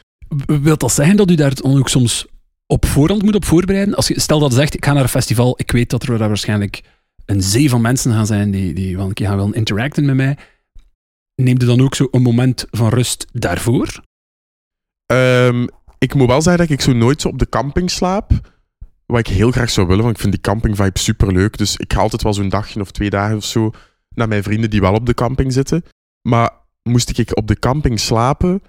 [0.46, 2.26] Wilt dat zeggen dat u daar dan ook soms
[2.66, 3.96] op voorhand moet op voorbereiden?
[3.96, 6.18] Als je, stel dat je zegt, ik ga naar een festival, ik weet dat er
[6.18, 6.82] daar waarschijnlijk
[7.28, 10.16] een zee van mensen gaan zijn die, die wel een keer gaan willen interacten met
[10.16, 10.38] mij.
[11.36, 14.04] Neem je dan ook zo een moment van rust daarvoor?
[15.06, 18.32] Ehm, ik moet wel zeggen dat ik zo nooit zo op de camping slaap.
[19.06, 21.58] Wat ik heel graag zou willen, want ik vind die camping-vibe super leuk.
[21.58, 23.72] Dus ik ga altijd wel zo'n dagje of twee dagen of zo
[24.16, 25.84] naar mijn vrienden die wel op de camping zitten.
[26.30, 26.52] Maar
[26.84, 28.62] moest ik op de camping slapen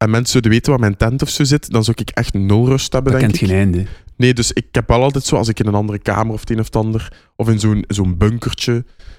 [0.00, 2.66] en mensen zouden weten waar mijn tent of zo zit, dan zou ik echt nul
[2.68, 3.48] rust hebben, Dat denk kent ik.
[3.48, 3.86] geen einde.
[4.16, 6.50] Nee, dus ik heb wel altijd zo, als ik in een andere kamer of het
[6.50, 8.72] een of het ander, of in zo'n zo'n bunkertje,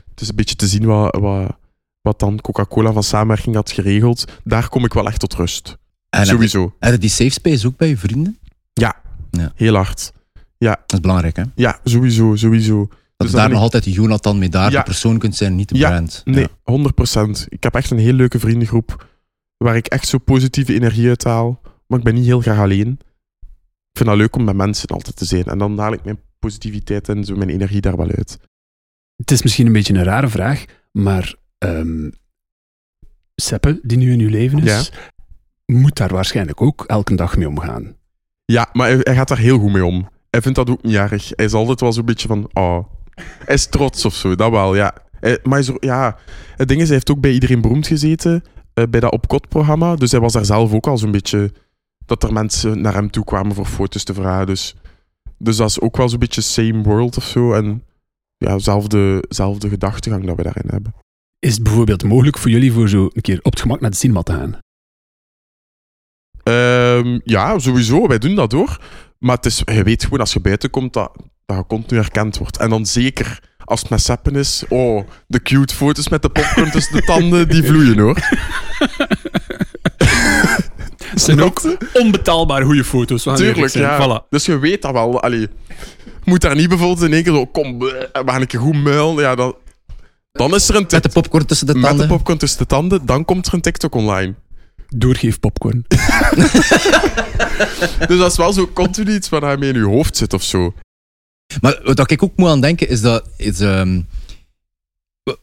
[0.09, 1.57] het is een beetje te zien wat, wat,
[2.01, 5.77] wat dan Coca-Cola van samenwerking had geregeld, daar kom ik wel echt tot rust.
[6.09, 6.75] en Sowieso.
[6.79, 8.37] heb je die safe space ook bij je vrienden?
[9.55, 10.11] Heel hard.
[10.57, 11.43] Dat is belangrijk, hè?
[11.55, 12.77] Ja, sowieso, sowieso.
[12.77, 14.77] Dat Dus je daar nog altijd Jonathan mee daar Ja.
[14.77, 15.89] de persoon kunt zijn, niet de Ja.
[15.89, 16.21] brand.
[16.25, 17.45] Nee, 100%.
[17.49, 19.07] Ik heb echt een heel leuke vriendengroep
[19.63, 21.61] waar ik echt zo positieve energie uit haal.
[21.87, 22.99] Maar ik ben niet heel graag alleen.
[23.91, 25.43] Ik vind het leuk om met mensen altijd te zijn.
[25.43, 28.39] En dan haal ik mijn positiviteit en zo mijn energie daar wel uit.
[29.15, 32.09] Het is misschien een beetje een rare vraag, maar ehm
[33.35, 34.91] Seppe, die nu in uw leven is,
[35.65, 37.95] moet daar waarschijnlijk ook elke dag mee omgaan.
[38.45, 40.09] Ja, maar hij, hij gaat daar heel goed mee om.
[40.29, 41.29] Hij vindt dat ook niet erg.
[41.35, 42.85] Hij is altijd wel zo'n beetje van, oh,
[43.45, 44.93] hij is trots of zo, dat wel, ja.
[45.19, 46.17] Hij- maar hij is, ja,
[46.55, 49.95] het ding is, hij heeft ook bij Iedereen Beroemd gezeten, bij dat Opkot-programma.
[49.95, 51.51] Dus hij was daar zelf ook al zo'n beetje,
[52.05, 54.45] dat er mensen naar hem toe kwamen voor foto's te vragen.
[54.45, 54.75] Dus,
[55.37, 57.53] dus dat is ook wel zo'n beetje same world of zo.
[57.53, 57.83] En
[58.37, 60.93] ja, zelfde, zelfde gedachtegang dat we daarin hebben.
[61.39, 63.95] Is het bijvoorbeeld mogelijk voor jullie voor zo een keer op het gemak naar de
[63.95, 64.57] cinema te gaan?
[66.43, 68.07] Ehm, ja, sowieso.
[68.07, 68.79] Wij doen dat hoor.
[69.19, 71.11] Maar het is, je weet gewoon als je buiten komt dat,
[71.45, 72.57] dat je continu herkend wordt.
[72.57, 74.63] En dan zeker als het met seppen is.
[74.69, 78.17] Oh, de cute foto's met de popcorn tussen de tanden, die vloeien hoor.
[81.11, 81.61] Het zijn ook
[81.93, 83.23] onbetaalbaar goede foto's.
[83.23, 83.99] Tuurlijk, ja.
[83.99, 84.29] Voilà.
[84.29, 85.21] Dus je weet dat wel.
[85.21, 85.47] Allee,
[86.23, 88.83] moet daar niet bijvoorbeeld in één keer zo, kom, bleh, we gaan een keer goed
[88.83, 89.23] muilen.
[89.23, 89.55] Ja, dan,
[90.31, 92.07] dan is er een Met de popcorn tussen de met tanden.
[92.07, 94.33] de popcorn tussen de tanden, dan komt er een TikTok online.
[94.87, 95.85] Doorgeef popcorn.
[98.07, 100.43] Dus dat is wel zo continu iets waar hij mee in je hoofd zit of
[100.43, 100.73] zo.
[101.61, 103.59] Maar wat ik ook moet aan denken is dat is,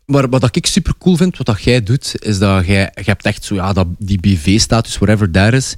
[0.06, 3.24] Maar wat ik super cool vind, wat dat jij doet, is dat jij, jij hebt
[3.24, 5.74] echt zo, ja, dat, die BV-status, whatever daar is.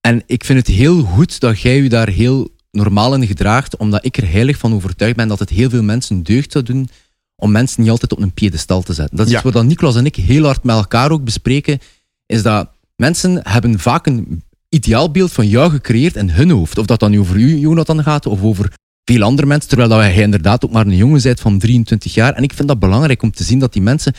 [0.00, 4.04] En ik vind het heel goed dat jij je daar heel normaal in gedraagt, omdat
[4.04, 6.88] ik er heilig van overtuigd ben dat het heel veel mensen deugd zou doen
[7.36, 9.16] om mensen niet altijd op een piedestal te zetten.
[9.16, 9.42] Dat is Ja.
[9.42, 11.78] wat dan Niklas en ik heel hard met elkaar ook bespreken,
[12.26, 16.78] is dat mensen hebben vaak een ideaalbeeld van jou gecreëerd in hun hoofd.
[16.78, 18.72] Of dat dan nu over u, Jonathan, gaat, of over
[19.04, 22.34] veel andere mensen, terwijl dat jij inderdaad ook maar een jongen bent van 23 jaar.
[22.34, 24.14] En ik vind dat belangrijk om te zien dat die mensen,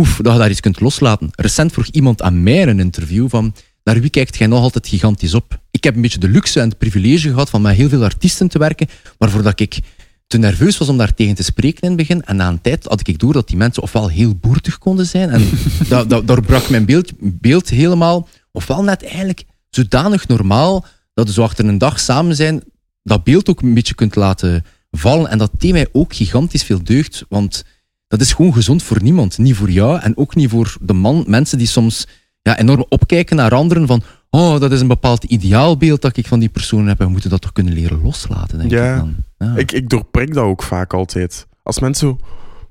[0.00, 1.30] oef, dat je daar iets kunt loslaten.
[1.30, 3.54] Recent vroeg iemand aan mij in een interview van,
[3.84, 5.60] naar wie kijkt jij nog altijd gigantisch op?
[5.70, 8.48] Ik heb een beetje de luxe en het privilege gehad van met heel veel artiesten
[8.48, 9.78] te werken, maar voordat ik
[10.26, 12.24] te nerveus was om daar tegen te spreken in het begin.
[12.24, 15.30] En na een tijd had ik door dat die mensen ofwel heel boertig konden zijn,
[15.30, 15.48] en
[15.88, 21.32] dat, dat, daar brak mijn beeld, beeld helemaal, ofwel net eigenlijk zodanig normaal dat we
[21.32, 22.62] zo achter een dag samen zijn,
[23.02, 25.30] dat beeld ook een beetje kunt laten vallen.
[25.30, 27.64] En dat deed mij ook gigantisch veel deugd, want
[28.08, 29.38] dat is gewoon gezond voor niemand.
[29.38, 32.06] Niet voor jou en ook niet voor de man, mensen die soms
[32.42, 36.38] ja, enorm opkijken naar anderen van oh, dat is een bepaald ideaalbeeld dat ik van
[36.38, 38.92] die persoon heb en we moeten dat toch kunnen leren loslaten, denk Ja.
[38.94, 39.14] ik dan.
[39.38, 39.56] Ja.
[39.56, 41.46] Ik, ik doorprik dat ook vaak altijd.
[41.62, 42.18] Als mensen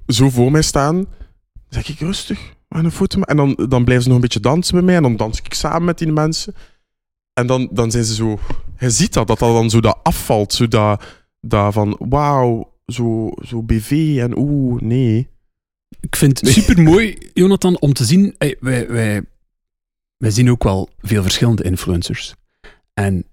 [0.08, 1.06] zo, voor mij staan,
[1.70, 3.22] zeg ik rustig, we gaan een foto.
[3.22, 4.96] En dan, dan blijven ze nog een beetje dansen met mij.
[4.96, 6.56] En dan dans ik samen met die mensen.
[7.34, 8.40] En dan, dan zijn ze zo...
[8.82, 10.54] Je ziet dat, dat dat dan zo dat afvalt.
[10.54, 11.04] Zo dat,
[11.40, 15.30] dat van, wauw, zo, zo BV en oeh, nee.
[16.00, 18.36] Ik vind het super mooi, Jonathan, om te zien.
[18.38, 19.22] Hey, wij, wij,
[20.18, 22.34] wij zien ook wel veel verschillende influencers.
[22.94, 23.26] En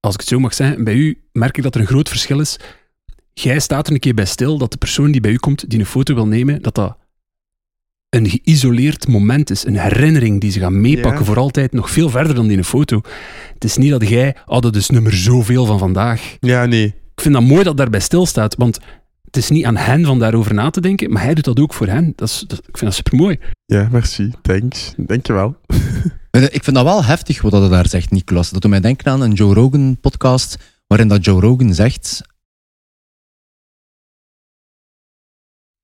[0.00, 2.40] als ik het zo mag zeggen, bij u merk ik dat er een groot verschil
[2.40, 2.56] is.
[3.32, 5.78] Jij staat er een keer bij stil dat de persoon die bij u komt, die
[5.78, 6.96] een foto wil nemen, dat dat
[8.12, 9.66] een geïsoleerd moment is.
[9.66, 11.26] Een herinnering die ze gaan meepakken Ja.
[11.26, 13.00] voor altijd, nog veel verder dan die een foto.
[13.54, 16.36] Het is niet dat jij, oh, dat is nummer zoveel van vandaag.
[16.40, 16.84] Ja, nee.
[17.14, 18.78] Ik vind dat mooi dat daarbij stilstaat, want
[19.24, 21.74] het is niet aan hen van daarover na te denken, maar hij doet dat ook
[21.74, 22.12] voor hen.
[22.16, 23.38] Dat is, dat, ik vind dat super mooi.
[23.66, 24.30] Ja, merci.
[24.42, 24.92] Thanks.
[24.96, 25.56] Dankjewel.
[26.30, 28.50] Eh, Ik vind dat wel heftig wat dat daar zegt, Niklas.
[28.50, 32.20] Dat doet mij denken aan een Joe Rogan podcast, waarin dat Joe Rogan zegt...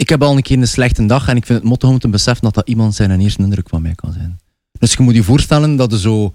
[0.09, 2.09] Ik heb al een keer een slechte dag en ik vind het motto om te
[2.09, 4.39] beseffen dat dat iemand zijn eerste indruk van mij kan zijn.
[4.79, 6.35] Dus je moet je voorstellen dat je zo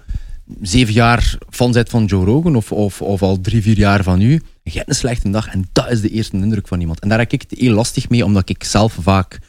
[0.61, 4.21] zeven jaar fan bent van Joe Rogan of, of, of al drie, vier jaar van
[4.21, 4.41] u.
[4.63, 6.99] Je hebt een slechte dag en dat is de eerste indruk van iemand.
[6.99, 9.39] En daar heb ik het heel lastig mee, omdat ik zelf vaak...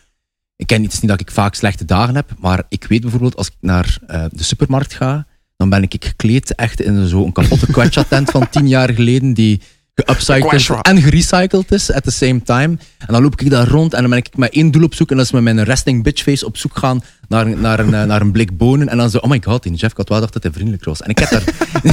[0.56, 3.46] Ik ken iets niet dat ik vaak slechte dagen heb, maar ik weet bijvoorbeeld als
[3.46, 8.30] ik naar eh, de supermarkt ga, dan ben ik gekleed echt in zo'n kapotte Quetcha-tent
[8.30, 9.60] van tien jaar geleden die
[9.94, 12.78] geupcycled en gerecycled is at the same time.
[12.98, 15.10] En dan loop ik daar rond en dan ben ik met één doel op zoek
[15.10, 18.02] en dat is met mijn resting bitch face op zoek gaan naar, naar, een, eh,
[18.04, 20.18] naar een blik bonen en dan zo, oh my god, die Jeff, ik had wel
[20.18, 21.02] gedacht dat hij vriendelijk was.
[21.02, 21.42] En ik heb daar,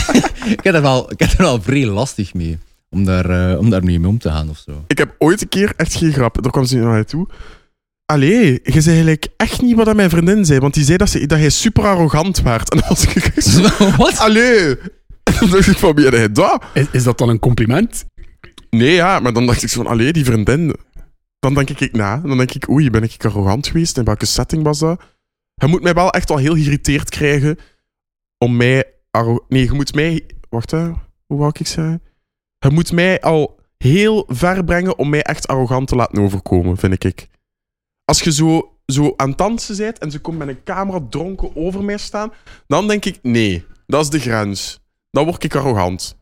[0.58, 2.58] ik heb daar, wel, ik heb daar wel vrij lastig mee,
[2.90, 4.84] om daar, eh, om daar mee om te gaan of zo.
[4.88, 7.28] Ik heb ooit een keer, echt geen grap, daar kwam ze naar mij toe.
[8.06, 11.26] Allee, je zei eigenlijk echt niet wat mijn vriendin zei, want die zei dat, ze,
[11.26, 12.70] dat hij super arrogant werd.
[12.70, 13.32] En dan was ik
[13.98, 14.18] Wat?
[14.18, 14.76] allee.
[15.52, 16.64] Dacht ik van, wie heb jij dat?
[16.74, 18.06] Is, is dat dan een compliment?
[18.70, 20.76] Nee, ja, maar dan dacht ik zo van, allee, die vriendin.
[21.40, 23.98] Dan denk ik na, dan denk ik, oei, ben ik arrogant geweest?
[23.98, 25.02] In welke setting was dat?
[25.54, 27.58] Je moet mij wel echt al heel geïrriteerd krijgen
[28.38, 28.86] om mij...
[29.48, 30.26] Nee, je moet mij...
[30.50, 30.92] Wacht, hè.
[31.26, 32.02] Hoe wou ik zeggen?
[32.58, 37.04] Je moet mij al heel ver brengen om mij echt arrogant te laten overkomen, vind
[37.04, 37.28] ik.
[38.06, 41.56] Als je zo, zo aan het dansen bent en ze komt met een camera dronken
[41.56, 42.32] over mij staan,
[42.68, 44.81] dan denk ik, nee, dat is de grens.
[45.12, 46.16] Dan word ik arrogant.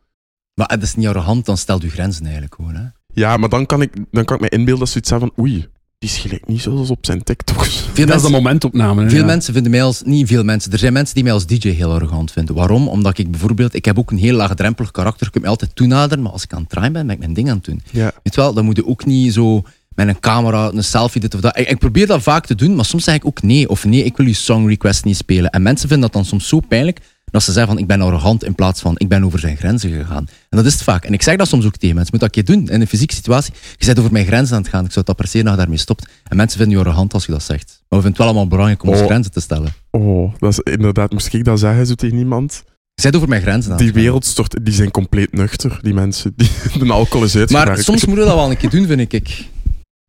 [0.54, 2.75] Maar het is niet arrogant, dan stelt u grenzen eigenlijk gewoon.
[2.75, 2.84] Hè?
[3.13, 5.45] Ja, maar dan kan ik, dan kan ik me inbeelden dat ze iets hebben van
[5.45, 5.67] oei,
[5.99, 7.88] die is gelijk niet zoals op zijn TikToks.
[7.93, 9.04] Veel, Dat is de momentopname.
[9.04, 9.25] hè, veel ja.
[9.25, 10.02] mensen vinden mij als...
[10.06, 10.71] Niet veel mensen.
[10.71, 12.56] Er zijn mensen die mij als DJ heel arrogant vinden.
[12.56, 12.88] Waarom?
[12.88, 13.73] Omdat ik bijvoorbeeld...
[13.73, 15.25] Ik heb ook een heel laagdrempelig karakter.
[15.25, 17.34] Ik kan me altijd toenaderen, maar als ik aan het draaien ben, ben ik mijn
[17.34, 17.82] ding aan het doen.
[17.91, 18.12] Ja.
[18.23, 19.62] Weet wel, dan moet je ook niet zo
[19.95, 21.58] met een camera een selfie dit of dat.
[21.58, 23.69] Ik, ik probeer dat vaak te doen, maar soms zeg ik ook nee.
[23.69, 25.49] Of nee, ik wil je song request niet spelen.
[25.52, 26.99] En mensen vinden dat dan soms zo pijnlijk
[27.32, 29.92] dat ze zeggen van ik ben arrogant in plaats van ik ben over zijn grenzen
[29.92, 30.28] gegaan.
[30.50, 31.06] En dat is het vaak.
[31.06, 32.13] En ik zeg dat soms ook tegen mensen.
[32.13, 33.54] Je moet dat een keer doen in een fysieke situatie.
[33.78, 34.84] Je bent over mijn grenzen aan het gaan.
[34.86, 36.08] Ik zou het appreciëren dat je daarmee stopt.
[36.28, 37.68] En mensen vinden je arrogant als je dat zegt.
[37.68, 39.08] Maar we vinden het wel allemaal belangrijk om onze Oh.
[39.08, 39.74] grenzen te stellen.
[39.92, 42.63] Oh, dat is inderdaad, moest ik dat zeggen zo tegen iemand?
[42.94, 44.04] Je bent over mijn grenzen aan Die het gaan.
[44.06, 46.34] wereld stort, die zijn compleet nuchter, die mensen.
[46.36, 47.34] Die, de alcohol is.
[47.52, 49.28] Maar soms moet je dat wel een keer doen, vind ik.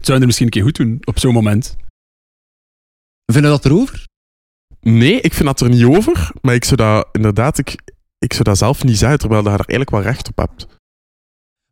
[0.03, 1.77] Zou je er misschien een keer goed doen op zo'n moment?
[3.33, 4.09] Vinden we dat erover?
[4.81, 6.31] Nee, ik vind dat er niet over.
[6.43, 9.59] Maar ik zou dat inderdaad, ik, ik zou dat zelf niet zeggen, terwijl je daar
[9.59, 10.67] eigenlijk wel recht op hebt.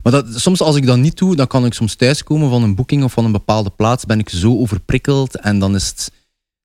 [0.03, 2.75] Maar dat, soms als ik dat niet doe, dan kan ik soms thuiskomen van een
[2.75, 6.13] boeking of van een bepaalde plaats, ben ik zo overprikkeld en dan, is het,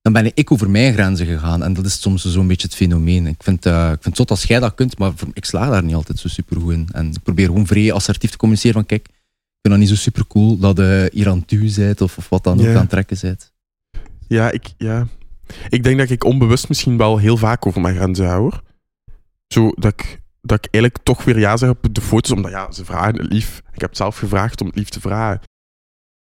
[0.00, 1.62] dan ben ik over mijn grenzen gegaan.
[1.62, 3.26] En dat is soms zo'n beetje het fenomeen.
[3.26, 5.84] Ik vind, eh, ik vind het zot als jij dat kunt, maar ik slaag daar
[5.84, 6.88] niet altijd zo super goed in.
[6.92, 9.94] En ik probeer gewoon vrij assertief te communiceren van kijk, ik vind dat niet zo
[9.94, 12.90] super cool dat je hier aan het bent of, of wat dan ook aan het
[12.90, 13.52] trekken bent.
[14.28, 15.06] Ja, ik, ja.
[15.68, 18.40] Ik denk dat ik onbewust misschien wel heel vaak over mijn grenzen hou.
[18.40, 18.62] hoor.
[19.48, 22.72] Zo dat ik, dat ik eigenlijk toch weer ja zeg op de foto's, omdat ja,
[22.72, 23.58] ze vragen het lief.
[23.72, 25.40] Ik heb het zelf gevraagd om het lief te vragen.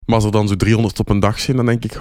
[0.07, 1.93] Maar als er dan zo 300 op een dag zijn, dan denk ik,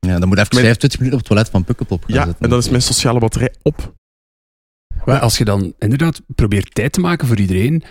[0.00, 2.42] Ja, dan moet even Mijn- 25 minuten op het toilet van Pukkelpop gaan ja, zitten.
[2.44, 3.94] en dan is mijn sociale batterij op.
[5.04, 7.82] Maar als je dan inderdaad probeert tijd te maken voor iedereen,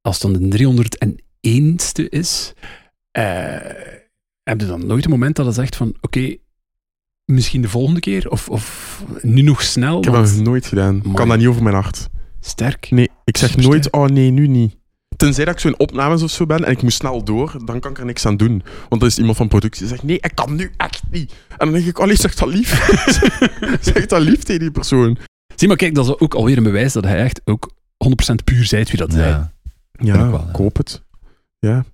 [0.00, 2.52] als het dan de 301ste is,
[3.10, 3.24] eh,
[4.42, 6.36] heb je dan nooit een moment dat je zegt van, oké,
[7.24, 10.96] misschien de volgende keer, of, of nu nog snel, Ik heb want- dat nooit gedaan.
[10.96, 12.08] Ik kan dat niet over mijn hart.
[12.40, 12.90] sterk.
[12.90, 13.72] Nee, ik zeg Supersterk.
[13.74, 14.76] nooit, oh nee, nu niet.
[15.16, 17.80] Tenzij dat ik zo in opnames of zo ben en ik moet snel door, dan
[17.80, 18.62] kan ik er niks aan doen.
[18.88, 21.32] Want dan is iemand van productie die zegt, nee, ik kan nu echt niet.
[21.48, 22.70] En dan denk ik, allee, zeg dat lief.
[23.92, 25.18] zeg dat lief tegen die persoon.
[25.56, 27.70] Zie maar, kijk, dat is ook alweer een bewijs dat hij echt ook
[28.30, 29.28] 100% puur zijt wie dat zei.
[29.30, 29.52] Ja.
[30.30, 30.48] Wel, ja.
[30.52, 31.02] koop het.
[31.58, 31.84] Ja.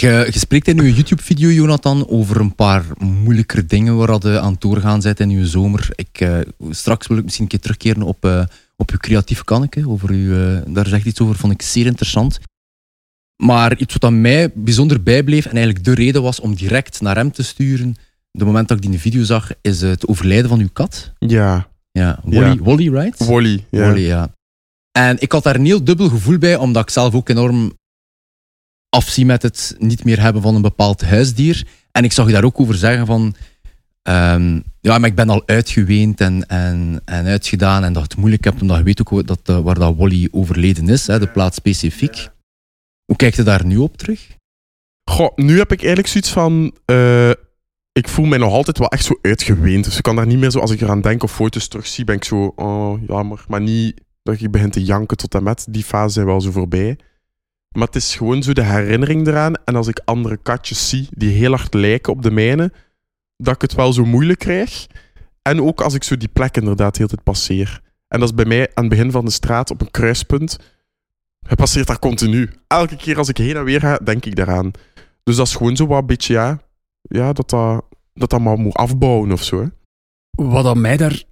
[0.00, 4.52] Je, je spreekt in je YouTube-video, Jonathan, over een paar moeilijker dingen waar je aan
[4.52, 5.88] het doorgaan bent in je zomer.
[5.94, 6.38] Ik, eh,
[6.70, 8.44] straks wil ik misschien een keer terugkeren op, eh,
[8.76, 9.88] op je creatieve kanneke.
[9.88, 12.40] Over uw, eh, daar zegt iets over, vond ik zeer interessant.
[13.42, 17.16] Maar iets wat aan mij bijzonder bijbleef en eigenlijk de reden was om direct naar
[17.16, 17.96] hem te sturen,
[18.30, 21.12] de moment dat ik die video zag, is het overlijden van uw kat.
[21.18, 22.62] Ja, Ja, Wally, Ja.
[22.62, 23.26] Wally right?
[23.26, 23.64] Wally.
[23.70, 23.80] Ja.
[23.80, 24.34] Wally, ja.
[24.92, 27.72] En ik had daar een heel dubbel gevoel bij, omdat ik zelf ook enorm
[28.94, 31.66] afzie met het niet meer hebben van een bepaald huisdier.
[31.92, 33.34] En ik zag je daar ook over zeggen van...
[34.02, 38.44] ehm, ja, maar ik ben al uitgeweend en, en, en uitgedaan en dat het moeilijk
[38.44, 41.56] hebt, omdat je weet ook dat, eh, waar dat Wally overleden is, hè, de plaats
[41.56, 42.28] specifiek.
[43.04, 44.36] Hoe kijkt je daar nu op terug?
[45.10, 46.76] Goh, nu heb ik eigenlijk zoiets van...
[46.84, 47.30] eh,
[47.92, 49.84] ik voel mij nog altijd wel echt zo uitgeweend.
[49.84, 50.58] Dus ik kan daar niet meer zo...
[50.58, 52.52] Als ik eraan denk of foto's terugzie, ben ik zo...
[52.56, 53.44] Oh, jammer.
[53.48, 55.66] Maar niet dat ik begin te janken tot en met.
[55.70, 56.98] Die fase zijn wel zo voorbij.
[57.72, 59.54] Maar het is gewoon zo de herinnering eraan.
[59.64, 62.72] En als ik andere katjes zie die heel hard lijken op de mijne,
[63.36, 64.86] dat ik het wel zo moeilijk krijg.
[65.42, 67.80] En ook als ik zo die plek inderdaad heel tijd passeer.
[68.08, 70.58] En dat is bij mij aan het begin van de straat op een kruispunt.
[71.46, 72.50] Hij passeert daar continu.
[72.66, 74.70] Elke keer als ik heen en weer ga, denk ik daaraan.
[75.22, 76.60] Dus dat is gewoon zo wat beetje, ja,
[77.02, 79.60] ja dat, dat, dat maar moet afbouwen of zo.
[79.62, 79.68] Hè.
[80.30, 81.22] Wat aan mij daar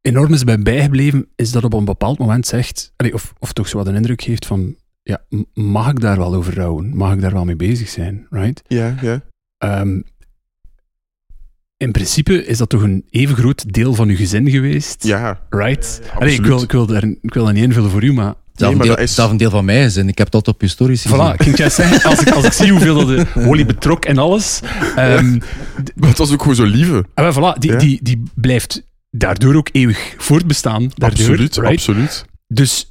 [0.00, 3.76] enorm is bij bijgebleven, is dat op een bepaald moment zegt, of, of toch zo
[3.76, 4.76] wat een indruk geeft van,
[5.08, 5.20] ja,
[5.54, 6.96] mag ik daar wel over rouwen?
[6.96, 8.26] Mag ik daar wel mee bezig zijn?
[8.30, 8.62] Right?
[8.66, 9.20] Ja, ja.
[9.58, 10.00] Ehm,
[11.76, 15.04] in principe is dat toch een even groot deel van uw gezin geweest?
[15.04, 16.00] Ja, Right?
[16.04, 18.34] Ja, Allee, ik, wil, ik, wil daar, ik wil dat niet invullen voor u, maar...
[18.54, 20.08] Zelf, een, deel, dat is- zelf een deel van mij gezin.
[20.08, 21.16] Ik heb dat op je stories gezien.
[21.18, 24.04] Voilà, ik ging juist zeggen, als ik, als ik zie hoeveel dat de Wally betrok
[24.04, 24.60] en alles,
[24.96, 25.30] ehm,
[25.94, 27.04] maar het was ook gewoon zo lieve.
[27.14, 27.78] en wel, voilà, die, Ja.
[27.78, 30.80] die, die blijft daardoor ook eeuwig voortbestaan.
[30.94, 31.72] Daardoor, absoluut, right?
[31.72, 32.24] absoluut.
[32.46, 32.88] Dus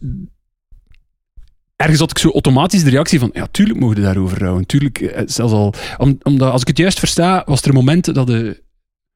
[1.78, 4.66] ergens had ik zo automatisch de reactie van, ja, tuurlijk mogen we daarover rouwen.
[4.66, 5.74] Tuurlijk, eh, zelfs al...
[5.98, 8.64] Om, omdat, als ik het juist versta, was er een moment dat de...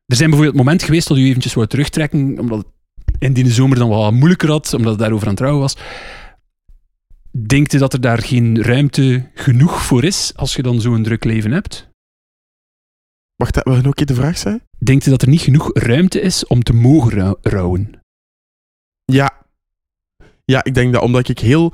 [0.05, 2.67] Er zijn bijvoorbeeld momenten geweest dat u eventjes wou terugtrekken, omdat het
[3.19, 5.77] in die zomer dan wel wat moeilijker had, omdat het daarover aan het rouwen was.
[7.31, 11.23] Denkt u dat er daar geen ruimte genoeg voor is, als je dan zo'n druk
[11.23, 11.89] leven hebt?
[13.35, 14.61] Wacht, we nog een keer de vraag zijn?
[14.77, 18.01] Denkt u dat er niet genoeg ruimte is om te mogen rou- rouwen?
[19.05, 19.45] Ja.
[20.45, 21.73] Ja, ik denk dat omdat ik heel...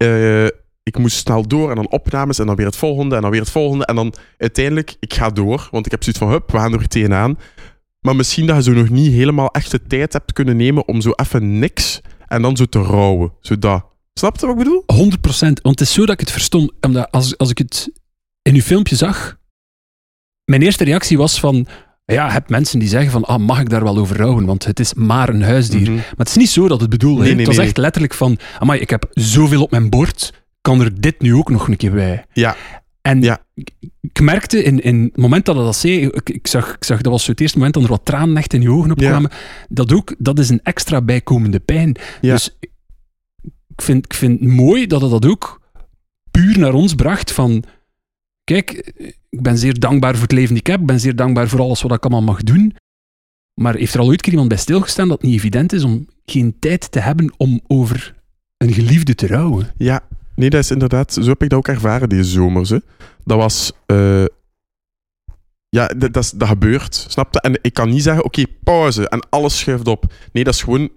[0.00, 0.44] eh,
[0.82, 3.40] ik moest snel door en dan opnames en dan weer het volgende en dan weer
[3.40, 3.84] het volgende.
[3.84, 6.88] En dan uiteindelijk, ik ga door, want ik heb zoiets van, hup, we gaan er
[6.88, 7.38] tegenaan.
[8.00, 11.00] Maar misschien dat je zo nog niet helemaal echt de tijd hebt kunnen nemen om
[11.00, 13.32] zo even niks en dan zo te rouwen.
[13.40, 13.54] Zo.
[14.14, 14.84] Snap je wat ik bedoel?
[14.92, 16.72] 100% Want het is zo dat ik het verstond.
[16.80, 17.92] Omdat als, als ik het
[18.42, 19.38] in uw filmpje zag,
[20.44, 21.66] mijn eerste reactie was van.
[22.12, 24.44] Ja, je hebt mensen die zeggen van, ah, mag ik daar wel over rouwen?
[24.44, 25.80] Want het is maar een huisdier.
[25.80, 25.94] Mhm.
[25.94, 27.20] Maar het is niet zo dat het bedoelde.
[27.20, 27.34] Nee, hè.
[27.34, 27.66] nee, het was nee.
[27.66, 31.50] echt letterlijk van, amai, ik heb zoveel op mijn bord, kan er dit nu ook
[31.50, 32.24] nog een keer bij?
[32.32, 32.56] Ja.
[33.02, 33.38] En Ja.
[34.00, 37.12] ik, merkte in, in het moment dat dat zei, ik, ik, zag, ik zag, dat
[37.12, 39.30] was zo het eerste moment dat er wat tranen echt in je ogen opkwamen,
[39.68, 41.96] dat ook, dat is een extra bijkomende pijn.
[42.20, 42.32] Ja.
[42.34, 45.60] Dus ik vind, ik vind het mooi dat hij dat ook
[46.30, 47.64] puur naar ons bracht van,
[48.54, 48.92] kijk,
[49.28, 51.60] ik ben zeer dankbaar voor het leven die ik heb, ik ben zeer dankbaar voor
[51.60, 52.76] alles wat ik allemaal mag doen,
[53.54, 56.56] maar heeft er al ooit iemand bij stilgestaan dat het niet evident is om geen
[56.58, 58.14] tijd te hebben om over
[58.56, 59.72] een geliefde te rouwen?
[59.76, 60.00] Ja,
[60.34, 61.12] nee, dat is inderdaad...
[61.12, 62.70] Zo heb ik dat ook ervaren deze zomers.
[62.70, 62.78] Hè.
[63.24, 63.72] Dat was...
[63.86, 64.24] eh,
[65.68, 67.40] ja, dat, dat, dat gebeurt, snap je?
[67.40, 70.12] En ik kan niet zeggen, oké, pauze en alles schuift op.
[70.32, 70.90] Nee, dat is gewoon...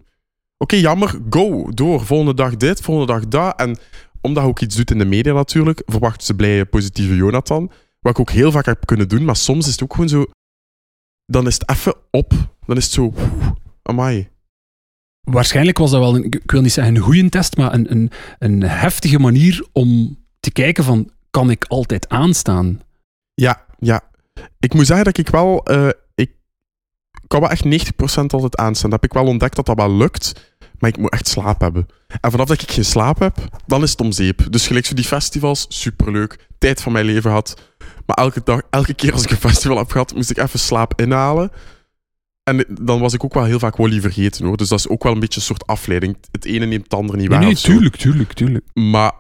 [0.57, 2.05] Oké, jammer, go, door.
[2.05, 3.59] Volgende dag dit, volgende dag dat.
[3.59, 3.77] En
[4.23, 7.71] omdat je ook iets doet in de media natuurlijk, verwachten ze blije, positieve Jonathan.
[7.99, 10.25] Wat ik ook heel vaak heb kunnen doen, maar soms is het ook gewoon zo...
[11.25, 12.33] Dan is het even op.
[12.65, 13.13] Dan is het zo...
[13.83, 14.29] Amai.
[15.21, 17.91] Waarschijnlijk was dat wel, een, ik ik wil niet zeggen een goede test, maar een,
[17.91, 22.81] een, een heftige manier om te kijken van, kan ik altijd aanstaan?
[23.33, 24.01] Ja, ja.
[24.59, 25.65] Ik moet zeggen dat ik wel...
[25.65, 26.31] eh, ik
[27.27, 28.89] kan wel echt 90% altijd aanstaan.
[28.89, 30.52] Dat heb ik wel ontdekt dat dat wel lukt.
[30.83, 31.85] Maar ik moet echt slaap hebben.
[32.21, 34.45] En vanaf dat ik geen slaap heb, dan is het om zeep.
[34.49, 36.47] Dus gelijk zo die festivals, superleuk.
[36.57, 37.61] Tijd van mijn leven had.
[38.05, 41.01] Maar elke, dag, elke keer als ik een festival heb gehad, moest ik even slaap
[41.01, 41.51] inhalen.
[42.43, 44.57] En dan was ik ook wel heel vaak Wally vergeten hoor.
[44.57, 46.17] Dus dat is ook wel een beetje een soort afleiding.
[46.31, 47.47] Het ene neemt het andere niet Nee, waar.
[47.47, 47.67] nee, zo.
[47.67, 48.65] tuurlijk, tuurlijk, tuurlijk.
[48.73, 49.11] Maar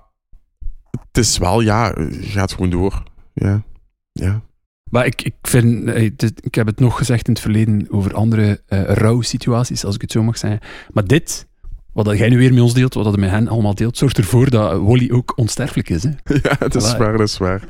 [0.91, 3.03] het is wel, ja, gaat gewoon door.
[3.33, 3.63] Ja.
[4.11, 4.41] Ja.
[4.89, 6.03] Maar ik, ik vind, eh,
[6.39, 10.11] ik heb het nog gezegd in het verleden over andere eh rouwsituaties, als ik het
[10.11, 10.59] zo mag zeggen.
[10.91, 11.47] Maar dit,
[11.93, 14.17] wat dat jij nu weer met ons deelt, wat dat met hen allemaal deelt, zorgt
[14.17, 16.03] ervoor dat Wally ook onsterfelijk is.
[16.03, 16.09] Hè?
[16.43, 16.97] ja, dat is Voilà.
[16.97, 17.63] waar, dat is waar.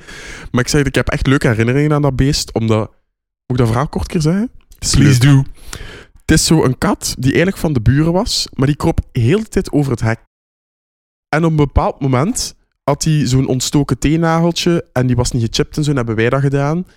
[0.52, 2.92] Maar ik zeg, ik heb echt leuke herinneringen aan dat beest, omdat...
[3.46, 4.52] Moet ik dat verhaal kort keer zeggen?
[4.98, 5.22] Leuk.
[5.22, 5.44] do.
[6.12, 9.40] Het is zo een kat die eigenlijk van de buren was, maar die kroop heel
[9.40, 10.20] de tijd over het hek.
[11.30, 15.78] En op een bepaald moment had hij zo'n ontstoken teennageltje en die was niet gechipt
[15.78, 16.88] en zo, en hebben wij dat gedaan.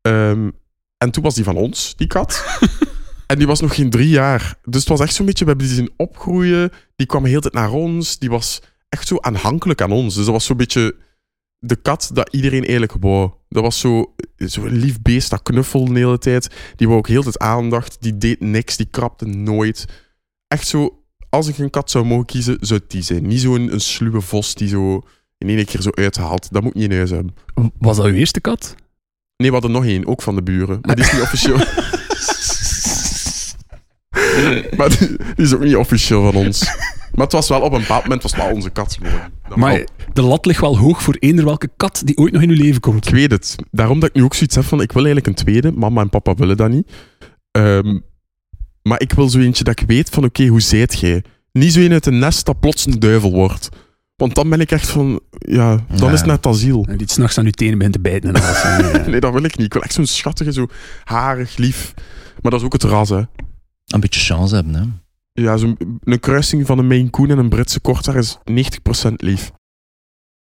[0.00, 0.50] Ehm,
[0.98, 2.44] en toen was die van ons, die kat.
[3.30, 4.54] en die was nog geen drie jaar.
[4.64, 6.70] Dus het was echt zo'n beetje, we hebben die zien opgroeien.
[6.96, 8.18] Die kwam heel tijd naar ons.
[8.18, 10.14] Die was echt zo aanhankelijk aan ons.
[10.14, 10.96] Dus dat was zo'n beetje
[11.58, 13.30] de kat dat iedereen eigenlijk wou.
[13.48, 16.50] Dat was zo, zo een lief beest, dat knuffelde de hele tijd.
[16.76, 17.96] Die wou ook heel tijd aandacht.
[18.00, 19.86] Die deed niks, die krapte nooit.
[20.48, 23.26] Echt zo, als ik een kat zou mogen kiezen, zou het die zijn.
[23.26, 25.02] Niet zo'n een sluwe vos die zo
[25.38, 26.52] in één keer zo uithaalt.
[26.52, 27.34] Dat moet niet in huis hebben.
[27.78, 28.74] Was dat uw eerste kat?
[29.36, 30.78] Nee, we hadden nog één, ook van de buren.
[30.82, 31.58] Maar die is niet officieel.
[34.76, 36.64] maar die, die is ook niet officieel van ons.
[37.14, 38.98] Maar het was wel op een bepaald moment was wel onze kat
[39.54, 39.84] Maar wel.
[40.12, 42.80] de lat ligt wel hoog voor eender welke kat die ooit nog in uw leven
[42.80, 43.06] komt.
[43.06, 43.56] Ik weet het.
[43.70, 45.72] Daarom dat ik nu ook zoiets heb van, ik wil eigenlijk een tweede.
[45.72, 46.90] Mama en papa willen dat niet.
[47.50, 47.98] Ehm,
[48.82, 51.24] maar ik wil zo eentje dat ik weet van, oké, hoe zijt jij?
[51.52, 53.68] Niet zo een uit een nest dat plots een duivel wordt.
[54.16, 56.12] Want dan ben ik echt van, ja, dan Ja.
[56.12, 56.86] is het net asiel.
[56.88, 58.34] En die s'nachts aan uw tenen begint te bijten.
[58.34, 58.62] En alles.
[58.62, 59.66] En, Nee, dat wil ik niet.
[59.66, 60.66] Ik wil echt zo'n schattige, zo
[61.04, 61.94] harig, lief.
[62.42, 63.22] Maar dat is ook het ras, hè.
[63.94, 64.82] Een beetje chance hebben, hè.
[65.42, 69.50] Ja, zo'n een kruising van een Maine Coon en een Britse korthaar is 90% lief.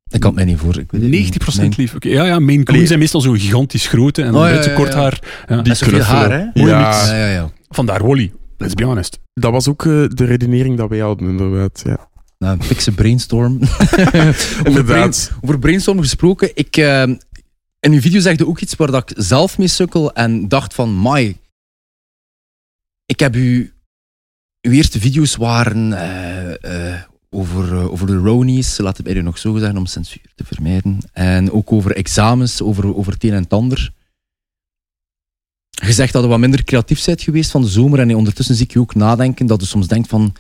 [0.09, 0.79] Ik kan het mij niet voor.
[0.79, 1.43] Ik weet het niet.
[1.43, 1.73] 90% Nee.
[1.77, 1.95] lief.
[1.95, 4.77] Oké, Ja, ja, Maine Coon zijn meestal zo gigantisch grote en Oh, een Britse ja,
[4.77, 4.83] ja.
[4.83, 5.45] kort haar.
[5.49, 5.57] Ja.
[5.57, 6.21] Met zoveel knuffelen.
[6.21, 6.45] haar, hè?
[6.61, 6.87] Mooi Ja.
[6.89, 7.07] mix.
[7.09, 7.51] Ja, ja, ja.
[7.69, 8.33] Vandaar Wally.
[8.57, 9.19] Let's be honest.
[9.35, 11.83] Dat was ook eh, de redenering dat wij hadden, inderdaad.
[11.85, 12.09] Ja.
[12.39, 13.59] Nou, een fikse brainstorm.
[14.69, 16.51] over, brain, over brainstorm gesproken.
[16.55, 17.03] Ik, eh,
[17.81, 20.75] in uw video zeg je ook iets waar dat ik zelf mee sukkel en dacht
[20.75, 21.37] van, mai,
[23.11, 23.75] ik heb u...
[24.61, 29.23] Uw eerste video's waren eh, eh, over, eh, over de Ronies, laat het bij u
[29.23, 30.99] nog zo zeggen, om censuur te vermijden.
[31.13, 33.93] En ook over examens, over, over het een en het ander.
[35.71, 38.65] Je zegt dat je wat minder creatief bent geweest van de zomer en ondertussen zie
[38.65, 40.35] ik je ook nadenken dat je soms denkt van,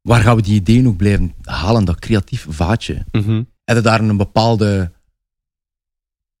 [0.00, 3.04] waar gaan we die ideeën ook blijven halen, dat creatief vaatje?
[3.12, 3.42] Mhm.
[3.64, 4.92] Heb je daar een bepaalde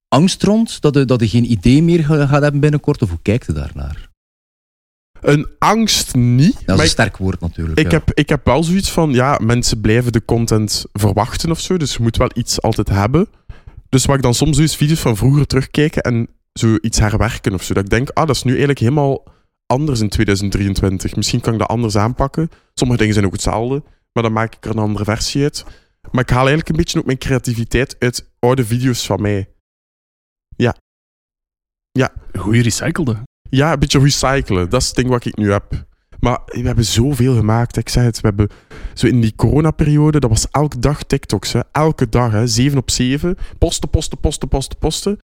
[0.08, 3.22] angst rond, dat je, dat je geen idee meer ga- gaat hebben binnenkort, of hoe
[3.22, 4.12] kijkt je daarnaar?
[5.24, 6.52] Een angst niet.
[6.52, 7.78] Dat is maar een ik, sterk woord natuurlijk.
[7.78, 7.98] ik, ja.
[7.98, 11.76] heb, ik heb wel zoiets van, ja, mensen blijven de content verwachten of zo.
[11.76, 13.28] Dus je moet wel iets altijd hebben.
[13.88, 17.54] Dus wat ik dan soms doe, is video's van vroeger terugkijken en zo iets herwerken
[17.54, 17.74] of zo.
[17.74, 19.24] Dat ik denk, ah, dat is nu eigenlijk helemaal
[19.66, 21.16] anders in 2023.
[21.16, 22.50] Misschien kan ik dat anders aanpakken.
[22.74, 23.82] Sommige dingen zijn ook hetzelfde,
[24.12, 25.64] maar dan maak ik er een andere versie uit.
[26.10, 29.48] Maar ik haal eigenlijk een beetje ook mijn creativiteit uit oude video's van mij.
[32.32, 33.22] Een goede recyclede.
[33.54, 34.70] Ja, een beetje recyclen.
[34.70, 35.86] Dat is het ding wat ik nu heb.
[36.20, 37.76] Maar we hebben zoveel gemaakt.
[37.76, 38.48] Ik zei het, we hebben
[38.94, 41.52] zo in die coronaperiode, dat was elke dag TikToks.
[41.52, 41.60] Hè.
[41.72, 42.46] Elke dag, hè.
[42.46, 43.36] 7 op 7.
[43.58, 45.18] Posten, posten, posten, posten, posten.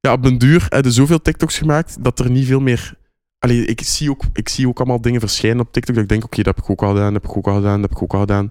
[0.00, 2.94] Ja, op den duur hebben zoveel TikToks gemaakt dat er niet veel meer.
[3.38, 5.94] Allee, ik zie ook, ik zie ook allemaal dingen verschijnen op TikTok.
[5.94, 7.54] Dat ik denk, oké, dat heb ik ook al gedaan, dat heb ik ook al
[7.54, 8.48] gedaan, dat heb ik ook al gedaan.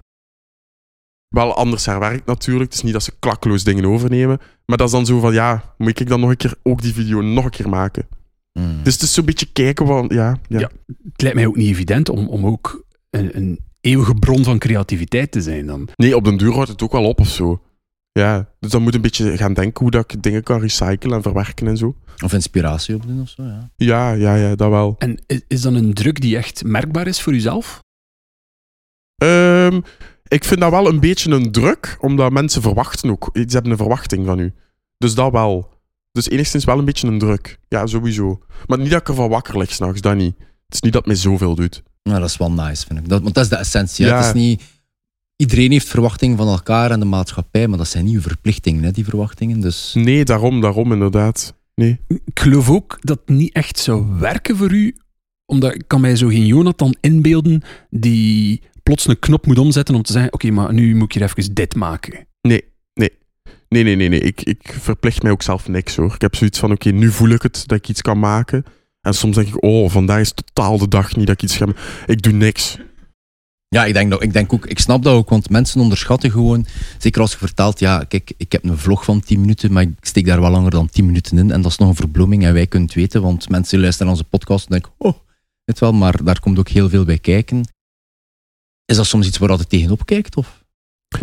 [1.28, 2.64] Wel anders herwerkt natuurlijk.
[2.64, 4.38] Het is niet dat ze klakkeloos dingen overnemen.
[4.66, 6.94] Maar dat is dan zo van, ja, moet ik dan nog een keer ook die
[6.94, 8.18] video nog een keer maken?
[8.52, 8.82] Hmm.
[8.82, 10.58] Dus het is zo'n beetje kijken van, ja, ja.
[10.58, 10.70] Ja.
[10.86, 15.32] Het lijkt mij ook niet evident om, om ook een, een eeuwige bron van creativiteit
[15.32, 15.88] te zijn dan.
[15.96, 17.62] Nee, op den duur houdt het ook wel op of zo.
[18.12, 21.22] Ja, dus dan moet een beetje gaan denken hoe dat ik dingen kan recyclen en
[21.22, 21.94] verwerken en zo.
[22.24, 23.70] Of inspiratie opdoen of zo, ja.
[23.76, 24.94] Ja, ja, ja, dat wel.
[24.98, 27.82] En is, is dan een druk die echt merkbaar is voor jezelf?
[29.16, 29.80] Ehm,
[30.28, 33.30] ik vind dat wel een beetje een druk, omdat mensen verwachten ook.
[33.32, 34.52] Ze hebben een verwachting van u.
[34.98, 35.79] Dus dat wel.
[36.12, 37.58] Dus enigszins wel een beetje een druk.
[37.68, 38.40] Ja, sowieso.
[38.66, 40.34] Maar niet dat ik ervan wakker lig s'nachts, dat niet.
[40.38, 41.82] Het is niet dat het mij zoveel doet.
[42.02, 43.08] Nou, dat is wel nice, vind ik.
[43.08, 44.06] Dat, want dat is de essentie.
[44.06, 44.16] Ja.
[44.16, 44.62] Het is niet...
[45.36, 48.90] Iedereen heeft verwachtingen van elkaar en de maatschappij, maar dat zijn niet uw verplichtingen, hè,
[48.90, 49.60] die verwachtingen.
[49.60, 51.54] Dus Nee, daarom, daarom inderdaad.
[51.74, 52.00] Nee.
[52.08, 54.96] Ik geloof ook dat het niet echt zou werken voor u,
[55.46, 60.02] omdat ik kan mij zo geen Jonathan inbeelden die plots een knop moet omzetten om
[60.02, 62.26] te zeggen, oké, maar nu moet ik hier even dit maken.
[62.40, 62.64] Nee,
[63.84, 64.20] nee, nee, nee.
[64.20, 66.14] Ik, ik verplicht mij ook zelf niks hoor.
[66.14, 68.64] Ik heb zoiets van, oké, nu voel ik het dat ik iets kan maken.
[69.00, 71.66] En soms denk ik, oh, vandaag is totaal de dag niet dat ik iets ga
[71.66, 71.82] maken.
[72.06, 72.78] Ik doe niks.
[73.68, 76.66] Ja, ik denk, ik denk ook, ik snap dat ook, want mensen onderschatten gewoon,
[76.98, 79.96] zeker als je vertelt, ja, kijk, ik heb een vlog van 10 minuten, maar ik
[80.00, 82.52] steek daar wel langer dan 10 minuten in en dat is nog een verbloeming en
[82.52, 85.18] wij kunnen het weten, want mensen luisteren naar onze podcast en denken, oh,
[85.64, 87.64] het wel, maar daar komt ook heel veel bij kijken.
[88.84, 90.59] Is dat soms iets waar je tegenop kijkt, of?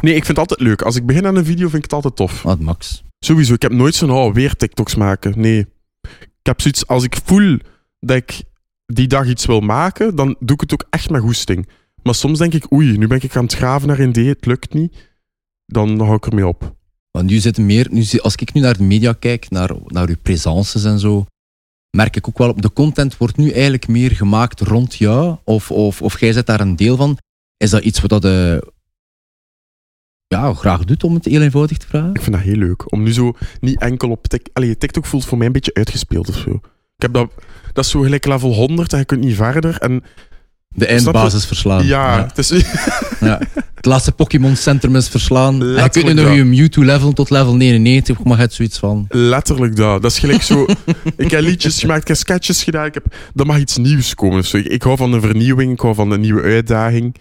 [0.01, 0.81] Nee, ik vind het altijd leuk.
[0.81, 2.45] Als ik begin aan een video, vind ik het altijd tof.
[2.45, 3.03] Ah, Max.
[3.19, 5.39] Sowieso, ik heb nooit zo'n, oh, weer TikToks maken.
[5.39, 5.67] Nee.
[6.11, 7.57] Ik heb zoiets, als ik voel
[7.99, 8.43] dat ik
[8.85, 11.67] die dag iets wil maken, dan doe ik het ook echt met goesting.
[12.03, 14.45] Maar soms denk ik, oei, nu ben ik aan het graven naar een idee, het
[14.45, 14.95] lukt niet.
[15.65, 16.75] Dan hou ik ermee op.
[17.11, 20.15] Want nu zitten meer, nu, als ik nu naar de media kijk, naar, naar uw
[20.21, 21.25] presences en zo,
[21.97, 26.01] merk ik ook wel, de content wordt nu eigenlijk meer gemaakt rond jou, of, of,
[26.01, 27.17] of jij zit daar een deel van.
[27.57, 28.73] Is dat iets wat je
[30.27, 32.13] ja, graag doet, om het heel eenvoudig te vragen?
[32.13, 32.91] Ik vind dat heel leuk.
[32.91, 34.55] Om nu zo niet enkel op TikTok...
[34.55, 36.49] Allee, TikTok voelt voor mij een beetje uitgespeeld of zo.
[36.95, 37.31] Ik heb dat...
[37.73, 39.77] Dat is zo gelijk level 100 en je kunt niet verder.
[39.77, 40.03] En
[40.67, 41.85] De eindbasis verslaan.
[41.85, 42.25] ja, ja.
[42.25, 42.49] het is...
[43.19, 43.39] Ja.
[43.75, 45.53] Het laatste Pokémon Centrum is verslaan.
[45.53, 46.35] En je kunt nu Letterlijk nog dat.
[46.35, 49.05] je Mewtwo level tot level 99, maar je hebt zoiets van...
[49.09, 50.01] Letterlijk dat.
[50.01, 50.65] Dat is gelijk zo...
[51.17, 52.85] ik heb liedjes gemaakt, ik heb sketches gedaan.
[52.85, 53.05] Ik heb,
[53.35, 54.57] er mag iets nieuws komen of zo.
[54.57, 57.15] Ik, ik hou van een vernieuwing, ik hou van een nieuwe uitdaging.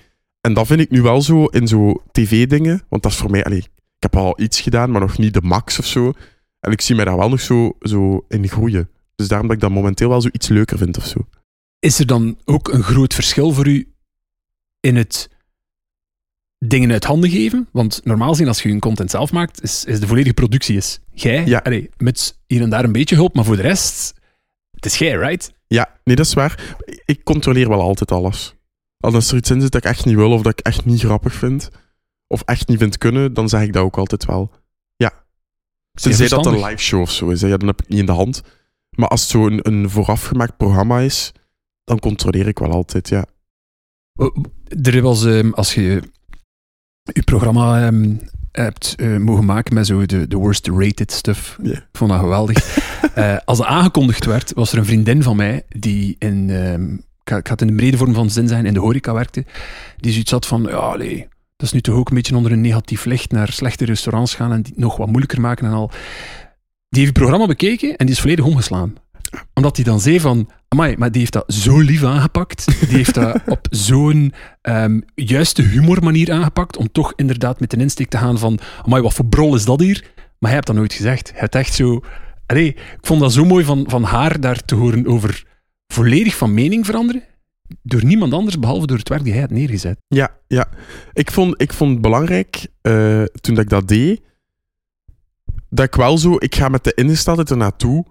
[0.47, 2.83] En dat vind ik nu wel zo in zo tv-dingen.
[2.89, 3.45] Want dat is voor mij...
[3.45, 6.13] Allee, ik heb al iets gedaan, maar nog niet de max of zo.
[6.61, 8.91] En ik zie mij daar wel nog zo, zo in groeien.
[9.17, 11.27] Dus daarom dat ik dat momenteel wel zo iets leuker vind of zo.
[11.79, 13.93] Is er dan ook een groot verschil voor u
[14.81, 15.31] in het
[16.59, 17.69] dingen uit handen geven?
[17.73, 21.01] Want normaal gezien, als je je content zelf maakt, is, is de volledige productie is
[21.13, 21.47] jij.
[21.47, 21.59] Ja.
[21.59, 24.15] Allee, met hier en daar een beetje hulp, maar voor de rest,
[24.71, 25.53] het is jij, right?
[25.67, 26.77] Ja, nee, dat is waar.
[27.05, 28.56] Ik controleer wel altijd alles.
[29.01, 31.01] Als er iets in zit dat ik echt niet wil of dat ik echt niet
[31.01, 31.71] grappig vind,
[32.27, 34.51] of echt niet vind kunnen, dan zeg ik dat ook altijd wel.
[34.97, 35.13] Ja.
[35.93, 37.49] Tenzij dat een live show of zo is, hè.
[37.49, 38.43] ja, dan heb ik het niet in de hand.
[38.91, 41.33] Maar als het zo'n een voorafgemaakt programma is,
[41.85, 43.27] dan controleer ik wel altijd, ja.
[44.83, 46.03] Er was, ehm, als je
[47.03, 48.17] je programma ehm,
[48.53, 51.73] hebt eh, mogen maken met zo de, de worst rated stuff, Ja.
[51.73, 52.65] ik vond dat geweldig.
[53.15, 56.97] Eh, als het aangekondigd werd, was er een vriendin van mij die in, ehm,
[57.35, 59.45] ik ga het in de brede vorm van zin zijn, in de horeca werkte,
[59.97, 62.61] die zoiets had van, ja, allee, dat is nu toch ook een beetje onder een
[62.61, 65.91] negatief licht naar slechte restaurants gaan en die het nog wat moeilijker maken en al.
[66.89, 68.95] Die heeft het programma bekeken en die is volledig omgeslaan.
[69.55, 72.67] Omdat hij dan zei van, amai, maar die heeft dat zo lief aangepakt.
[72.89, 78.09] Die heeft dat op zo'n ehm, juiste humormanier aangepakt, om toch inderdaad met een insteek
[78.09, 80.05] te gaan van, amai, wat voor brol is dat hier?
[80.15, 81.33] Maar hij hebt dat nooit gezegd.
[81.35, 82.01] Hij echt zo...
[82.47, 85.45] Allee, ik vond dat zo mooi van, van haar daar te horen over
[85.87, 87.23] volledig van mening veranderen.
[87.83, 89.99] Door niemand anders, behalve door het werk die hij had neergezet.
[90.09, 90.69] Ja, ja.
[91.13, 94.21] Ik vond, ik vond het belangrijk, eh, toen dat ik dat deed,
[95.69, 96.37] dat ik wel zo...
[96.39, 98.05] Ik ga met de ingesteldheid er naartoe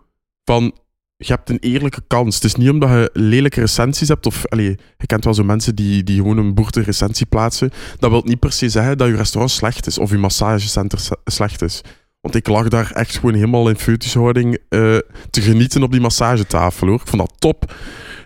[0.44, 0.78] van...
[1.18, 2.36] Je hebt een eerlijke kans.
[2.36, 4.46] Het is niet omdat je lelijke recensies hebt, of...
[4.46, 7.72] Allee, je kent wel zo mensen die, die gewoon een boerte recensie plaatsen.
[8.00, 11.62] Dat wil niet per se zeggen dat je restaurant slecht is, of je massagecenter slecht
[11.62, 11.82] is.
[12.26, 14.98] Want ik lag daar echt gewoon helemaal in foetushouding eh
[15.30, 17.00] te genieten op die massagetafel, hoor.
[17.02, 17.74] Ik vond dat top.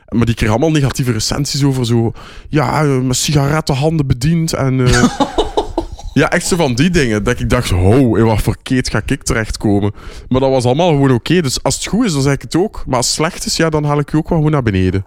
[0.09, 2.11] Maar die kregen allemaal negatieve recensies over zo...
[2.49, 4.85] Ja, eh, met sigarettenhanden bediend en...
[4.85, 5.03] eh,
[6.13, 7.23] ja, echt zo van die dingen.
[7.23, 9.91] Dat ik dacht, ho, in wat voor keet ga ik terechtkomen?
[10.29, 11.41] Maar dat was allemaal gewoon oké.
[11.41, 12.83] Dus als het goed is, dan zeg ik het ook.
[12.87, 15.05] Maar als het slecht is, ja, dan haal ik je ook wel gewoon naar beneden.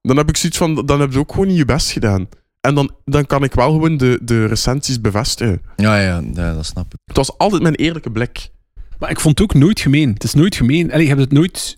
[0.00, 2.28] Dan heb ik zoiets van, dan heb je ook gewoon niet je best gedaan.
[2.62, 5.62] En dan, dan kan ik wel gewoon de, de recensies bevestigen.
[5.76, 6.98] Ja, ja, ja, dat snap ik.
[7.04, 8.50] Het was altijd mijn eerlijke blik.
[8.98, 10.12] Maar ik vond het ook nooit gemeen.
[10.12, 10.92] Het is nooit gemeen.
[10.92, 11.76] Allee, je hebt het nooit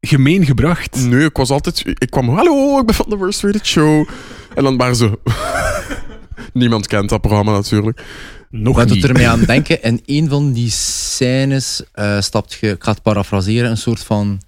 [0.00, 1.06] gemeen gebracht.
[1.06, 1.82] Nee, ik was altijd...
[1.86, 4.08] Ik kwam, hallo, ik ben van de Worst Rated Show.
[4.54, 5.18] En dan waren ze...
[6.52, 8.02] Niemand kent dat programma natuurlijk.
[8.50, 9.82] Nog Wat doet er mij aan denken?
[9.82, 14.40] In een van die scènes eh, stapt je, ik ga het parafraseren, een soort van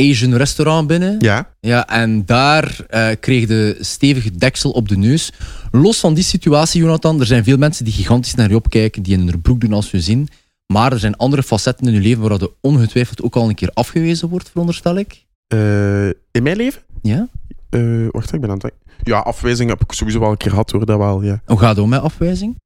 [0.00, 1.16] Asian restaurant binnen.
[1.18, 1.54] Ja.
[1.60, 5.32] Ja, en daar eh, kreeg de stevige deksel op de neus.
[5.70, 9.18] Los van die situatie, Jonathan, er zijn veel mensen die gigantisch naar je opkijken, die
[9.18, 10.28] in hun broek doen als je zien.
[10.72, 13.70] Maar er zijn andere facetten in je leven waar dat ongetwijfeld ook al een keer
[13.74, 15.24] afgewezen wordt, veronderstel ik.
[15.46, 16.82] Eh, in mijn leven?
[17.02, 17.28] Ja?
[17.70, 18.80] Eh, wacht, ik ben aan het denken.
[19.02, 21.42] Ja, afwijzing heb ik sowieso wel een keer gehad hoor, dat wel, ja.
[21.44, 22.58] Hoe gaat het om met afwijzing?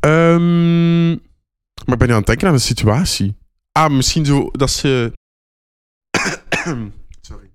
[0.00, 1.08] Ehm,
[1.84, 3.34] maar ik ben nu aan het denken aan een situatie.
[3.72, 5.12] Ah, misschien zo dat ze...
[7.20, 7.50] Sorry.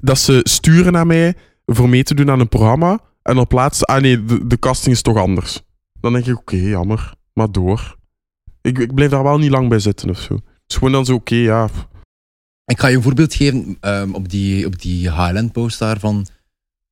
[0.00, 1.34] Dat ze sturen naar mij
[1.66, 2.98] voor mee te doen aan een programma.
[3.22, 3.84] En op plaats...
[3.84, 5.62] Ah nee, de, de casting is toch anders.
[6.00, 7.14] Dan denk ik, oké, jammer.
[7.32, 7.96] Maar door.
[8.60, 10.34] Ik, ik blijf daar wel niet lang bij zitten of zo.
[10.34, 11.68] Het is gewoon dan zo, oké, ja.
[12.64, 16.26] Ik ga je een voorbeeld geven ehm, op die, op die HLN-post daar van,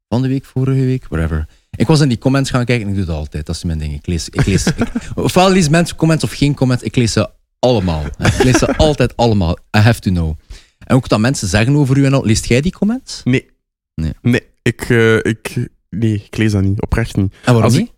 [0.09, 1.47] van de week, vorige week, whatever.
[1.77, 3.47] Ik was in die comments gaan kijken en ik doe dat altijd.
[3.47, 3.95] Dat is mijn ding.
[3.95, 4.77] Ik lees, ik lees, ik,
[5.15, 6.85] ofwel lees mensen comments of geen comments.
[6.85, 8.05] Ik lees ze allemaal.
[8.19, 9.57] Ik lees ze altijd allemaal.
[9.77, 10.37] I have to know.
[10.85, 12.25] En ook dat mensen zeggen over u en al.
[12.25, 13.21] Leest jij die comments?
[13.25, 13.51] Nee.
[13.95, 14.13] Nee.
[14.23, 16.83] Nee, ik, eh, ik, nee, ik lees dat niet.
[16.83, 17.33] Oprecht niet.
[17.33, 17.93] En waarom Als ik- niet?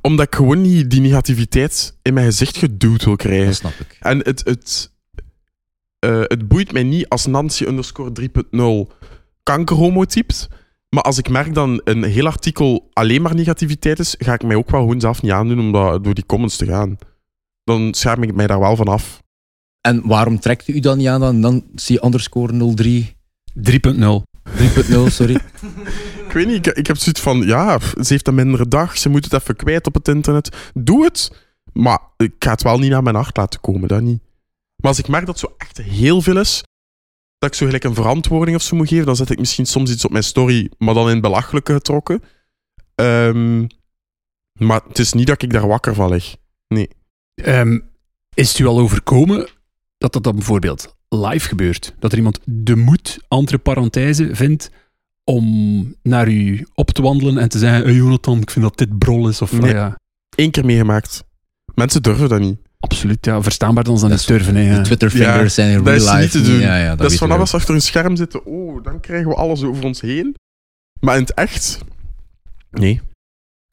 [0.00, 3.46] Omdat ik gewoon niet die negativiteit in mijn gezicht geduwd wil krijgen.
[3.46, 3.96] Dat snap ik.
[4.00, 4.92] En het, het,
[5.98, 8.92] eh, het boeit mij niet als Nancy underscore 3.0
[9.42, 10.48] kankerhomo typt.
[10.88, 14.56] Maar als ik merk dat een heel artikel alleen maar negativiteit is, ga ik mij
[14.56, 16.98] ook wel gewoon zelf niet aandoen om dat, door die comments te gaan.
[17.64, 19.22] Dan schaam ik mij daar wel van af.
[19.86, 23.16] En waarom trekt u dan niet aan dan Nancy underscore 03
[23.54, 23.62] 3.0.
[23.62, 25.34] 3.0, sorry.
[26.26, 29.08] Ik weet niet, ik, ik heb zoiets van, ja, ze heeft een mindere dag, ze
[29.08, 30.70] moet het even kwijt op het internet.
[30.74, 31.32] Doe het,
[31.72, 34.22] maar ik ga het wel niet naar mijn hart laten komen, dat niet.
[34.76, 36.62] Maar als ik merk dat zo echt heel veel is,
[37.38, 39.90] dat ik zo gelijk een verantwoording of zo moet geven, dan zet ik misschien soms
[39.90, 42.22] iets op mijn story, maar dan in het belachelijke getrokken.
[42.94, 43.66] Ehm,
[44.58, 46.36] maar het is niet dat ik daar wakker van lig.
[47.34, 47.78] Ehm,
[48.34, 49.48] is het u al overkomen
[49.98, 51.94] dat dat dan bijvoorbeeld live gebeurt?
[51.98, 54.70] Dat er iemand de moed, entre parenthese, vindt
[55.24, 58.98] om naar u op te wandelen en te zeggen: hey Jonathan, ik vind dat dit
[58.98, 59.42] brol is.
[59.42, 59.62] Of, Nee.
[59.62, 59.98] ah ja,
[60.36, 61.24] Eén keer meegemaakt.
[61.74, 62.58] Mensen durven dat niet.
[62.78, 64.54] absoluut, ja, verstaanbaar dan ze dan Dat niet is- durven.
[64.66, 64.82] hè, De.
[64.82, 66.38] Twitter fingers Ja, zijn in dat is real niet life.
[66.44, 66.60] te doen.
[66.60, 69.34] Ja, ja, Dat, dat is als we achter een scherm zitten, oh, dan krijgen we
[69.34, 70.34] alles over ons heen.
[71.00, 71.78] Maar in het echt,
[72.70, 73.00] nee.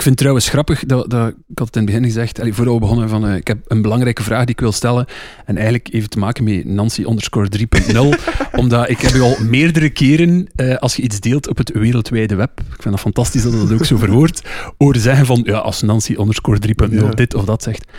[0.04, 2.54] Ik vind het trouwens grappig, dat, dat, ik had het in het begin gezegd, allee,
[2.54, 5.06] voordat we begonnen, van, eh, ik heb een belangrijke vraag die ik wil stellen.
[5.46, 8.16] En eigenlijk heeft te maken met Nancy underscore 3.0.
[8.62, 12.36] omdat ik heb u al meerdere keren, eh, als je iets deelt op het wereldwijde
[12.36, 14.42] web, ik vind dat fantastisch dat je dat ook zo verwoordt,
[14.78, 17.10] horen zeggen van, ja, als Nancy underscore 3.0 Ja.
[17.10, 17.92] dit of dat zegt,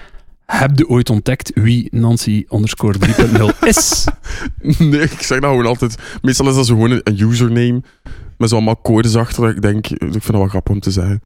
[0.47, 4.05] heb je ooit ontdekt wie Nancy underscore 3.0 is?
[4.79, 5.97] Nee, ik zeg dat gewoon altijd.
[6.23, 7.83] Meestal is dat zo gewoon een, username
[8.39, 9.49] met zo allemaal codes achter.
[9.49, 11.21] Ik denk, ik vind dat wel grappig om te zeggen.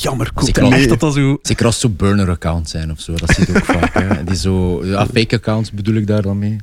[0.00, 1.38] Jammer, ik Zeker echt dat dat zo...
[1.42, 3.14] Zeker als zo burner-accounts zijn of zo.
[3.14, 3.94] Dat je ook vaak.
[3.94, 4.24] Hè.
[4.24, 6.56] Die zo, ja, fake accounts bedoel ik daar dan mee.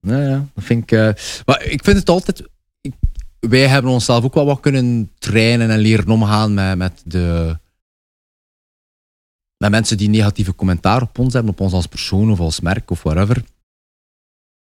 [0.00, 0.92] Nou ja, dat vind ik.
[0.92, 1.12] eh,
[1.46, 2.42] maar ik vind het altijd.
[2.80, 2.94] ik-
[3.40, 7.58] wij hebben onszelf ook wel wat kunnen trainen en leren omgaan met, met de.
[9.56, 12.90] Met mensen die negatieve commentaar op ons hebben, op ons als persoon of als merk
[12.90, 13.44] of whatever.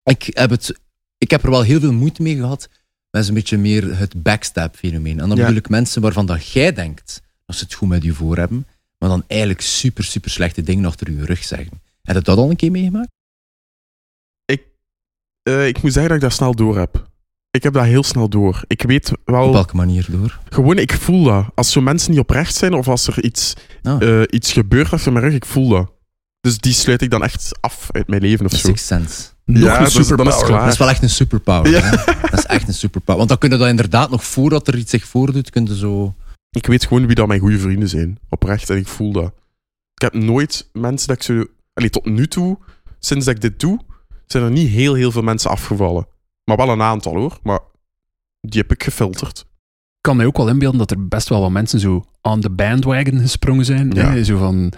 [0.02, 0.80] Ik heb, het,
[1.18, 2.68] ik heb er wel heel veel moeite mee gehad
[3.16, 5.20] met zo'n beetje meer het backstab-fenomeen.
[5.20, 8.12] En dan bedoel ik mensen waarvan dat jij denkt dat ze het goed met je
[8.12, 8.66] voor hebben,
[8.98, 11.80] maar dan eigenlijk super, super slechte dingen achter je rug zeggen.
[12.02, 13.08] Heb je dat al een keer meegemaakt?
[15.42, 17.08] Eh, ik moet zeggen dat ik dat snel door heb.
[17.50, 18.64] Ik heb dat heel snel door.
[18.66, 20.38] Ik weet wel, Op welke manier door?
[20.48, 21.46] gewoon, ik voel dat.
[21.54, 25.12] Als zo mensen niet oprecht zijn of als er iets, Ah, eh, iets gebeurt achter
[25.12, 25.92] mijn rug, ik voel dat.
[26.40, 28.56] Dus die sluit ik dan echt af uit mijn leven of zo.
[28.56, 29.28] Sixth Sense.
[29.46, 30.48] Nog Ja, een dat is- superpower.
[30.60, 31.70] Dat is wel echt een superpower.
[31.70, 31.90] Ja.
[32.20, 33.16] Dat is echt een superpower.
[33.16, 36.14] Want dan kun je dat inderdaad nog voordat er iets zich voordoet, kun je zo...
[36.50, 38.18] Ik weet gewoon wie dat mijn goede vrienden zijn.
[38.28, 38.70] Oprecht.
[38.70, 39.32] En ik voel dat.
[39.94, 41.44] Ik heb nooit mensen dat ik zo...
[41.74, 42.58] Allee, tot nu toe,
[42.98, 43.80] sinds dat ik dit doe,
[44.26, 46.06] zijn er niet heel, heel veel mensen afgevallen.
[46.44, 47.38] Maar wel een aantal hoor.
[47.42, 47.60] Maar
[48.40, 49.38] die heb ik gefilterd.
[49.38, 52.50] Ik kan mij ook wel inbeelden dat er best wel wat mensen zo aan de
[52.50, 53.90] bandwagon gesprongen zijn.
[53.90, 54.10] Ja.
[54.10, 54.24] Hè?
[54.24, 54.72] Zo van,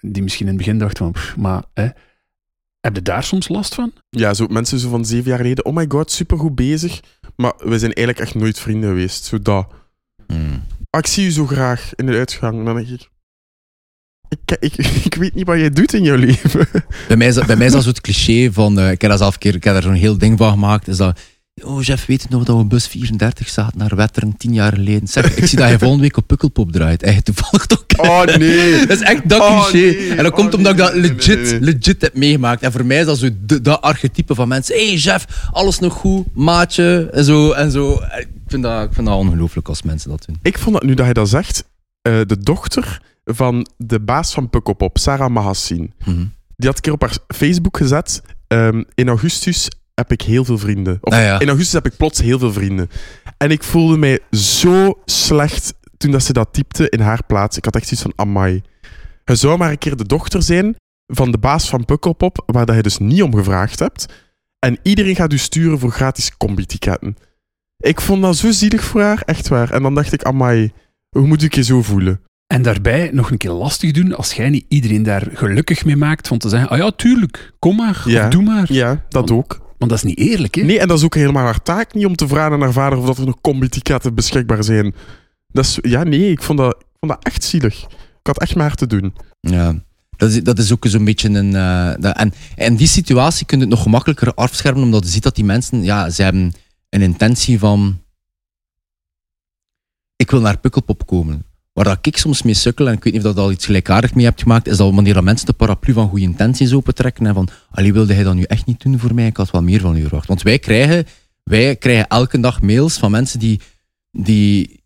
[0.00, 1.88] die misschien in het begin dachten van, pff, maar hè,
[2.86, 3.92] heb je daar soms last van?
[4.08, 5.64] Ja, zo mensen zo van zeven jaar geleden.
[5.64, 7.00] Oh my god, supergoed bezig.
[7.36, 9.24] Maar we zijn eigenlijk echt nooit vrienden geweest.
[9.24, 9.66] Zo dat.
[10.90, 12.64] Ah, ik zie je zo graag in de uitgang.
[12.64, 13.08] Dan denk ik...
[14.28, 14.76] Ik, ik,
[15.08, 16.68] ik weet niet wat jij doet in jouw leven.
[17.08, 18.78] Bij mij, is dat, bij mij is dat zo het cliché van...
[18.78, 19.54] eh, ik heb dat zelf een keer...
[19.54, 20.88] Ik heb daar zo'n heel ding van gemaakt.
[20.88, 21.20] Is dat...
[21.64, 25.08] Oh, Jeff, weet je nog dat we bus 34 zaten naar Wetteren tien jaar geleden?
[25.08, 27.02] Zeg, ik zie dat je volgende week op Pukkelpop draait.
[27.02, 27.84] Echt toevallig toch?
[27.96, 28.78] Oh nee.
[28.86, 29.86] Dat is echt dat Oh, cliché.
[29.98, 30.10] nee.
[30.14, 32.62] En dat komt Oh, omdat ik dat legit, nee, legit heb meegemaakt.
[32.62, 34.74] En voor mij is dat zo de- dat archetype van mensen.
[34.74, 37.52] hey Jeff, alles nog goed, maatje, en zo.
[37.52, 37.92] En zo.
[37.92, 40.38] Ik, vind dat, ik vind dat ongelooflijk als mensen dat doen.
[40.42, 41.64] Ik vond dat nu dat hij dat zegt,
[42.02, 46.24] eh, de dochter van de baas van Pukkelpop, Sarah Mahassin, Mhm.
[46.56, 48.22] die had een keer op haar Facebook gezet.
[48.46, 49.68] ehm, in augustus
[50.00, 50.98] heb ik heel veel vrienden.
[51.00, 51.38] Of Ah, ja.
[51.40, 52.90] in augustus heb ik plots heel veel vrienden.
[53.36, 57.56] En ik voelde mij zo slecht toen dat ze dat typte in haar plaats.
[57.56, 58.62] Ik had echt zoiets van, amai.
[59.24, 60.74] Je zou maar een keer de dochter zijn
[61.06, 64.06] van de baas van Pukkelpop, waar dat je dus niet om gevraagd hebt.
[64.58, 67.16] En iedereen gaat u sturen voor gratis combi-ticketten.
[67.78, 69.70] Ik vond dat zo zielig voor haar, echt waar.
[69.70, 70.72] En dan dacht ik, amai,
[71.08, 72.20] hoe moet ik je zo voelen?
[72.46, 76.28] En daarbij nog een keer lastig doen als jij niet iedereen daar gelukkig mee maakt
[76.28, 78.24] van te zeggen, ah ja, tuurlijk, kom maar, Ja.
[78.24, 78.72] of doe maar.
[78.72, 79.65] Ja, dat ook.
[79.78, 80.62] Want dat is niet eerlijk, hè?
[80.62, 82.98] Nee, en dat is ook helemaal haar taak niet om te vragen aan haar vader
[82.98, 84.94] of dat er nog combi-ticketten beschikbaar zijn.
[85.48, 87.82] Dat is, ja, nee, ik vond, dat, ik vond dat echt zielig.
[88.20, 89.14] Ik had echt maar te doen.
[89.40, 89.84] Ja.
[90.16, 91.54] Dat is, dat is ook zo'n beetje een.
[91.54, 95.22] eh, dat, en in die situatie kun je het nog gemakkelijker afschermen, omdat je ziet
[95.22, 96.52] dat die mensen, ja, ze hebben
[96.88, 98.00] een intentie van.
[100.16, 101.44] ik wil naar Pukkelpop komen.
[101.76, 104.14] Waar dat ik soms mee sukkel, en ik weet niet of dat al iets gelijkaardig
[104.14, 107.34] mee hebt gemaakt, is dat wanneer dat mensen de paraplu van goede intenties opentrekken en
[107.34, 109.26] van, allee, wilde hij dat nu echt niet doen voor mij?
[109.26, 110.28] Ik had wel meer van u verwacht.
[110.28, 111.06] Want wij krijgen,
[111.42, 113.60] wij krijgen elke dag mails van mensen die,
[114.10, 114.80] die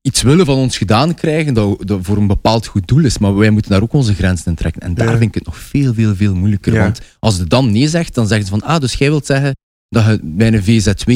[0.00, 3.18] iets willen van ons gedaan krijgen dat, dat voor een bepaald goed doel is.
[3.18, 4.82] Maar wij moeten daar ook onze grenzen in trekken.
[4.82, 5.16] En daar Ja.
[5.16, 6.72] vind ik het nog veel, veel, veel moeilijker.
[6.72, 6.82] Ja.
[6.82, 9.56] Want als de dan nee zegt, dan zeggen ze van, ah, dus jij wilt zeggen
[9.88, 11.10] dat je bij een VZW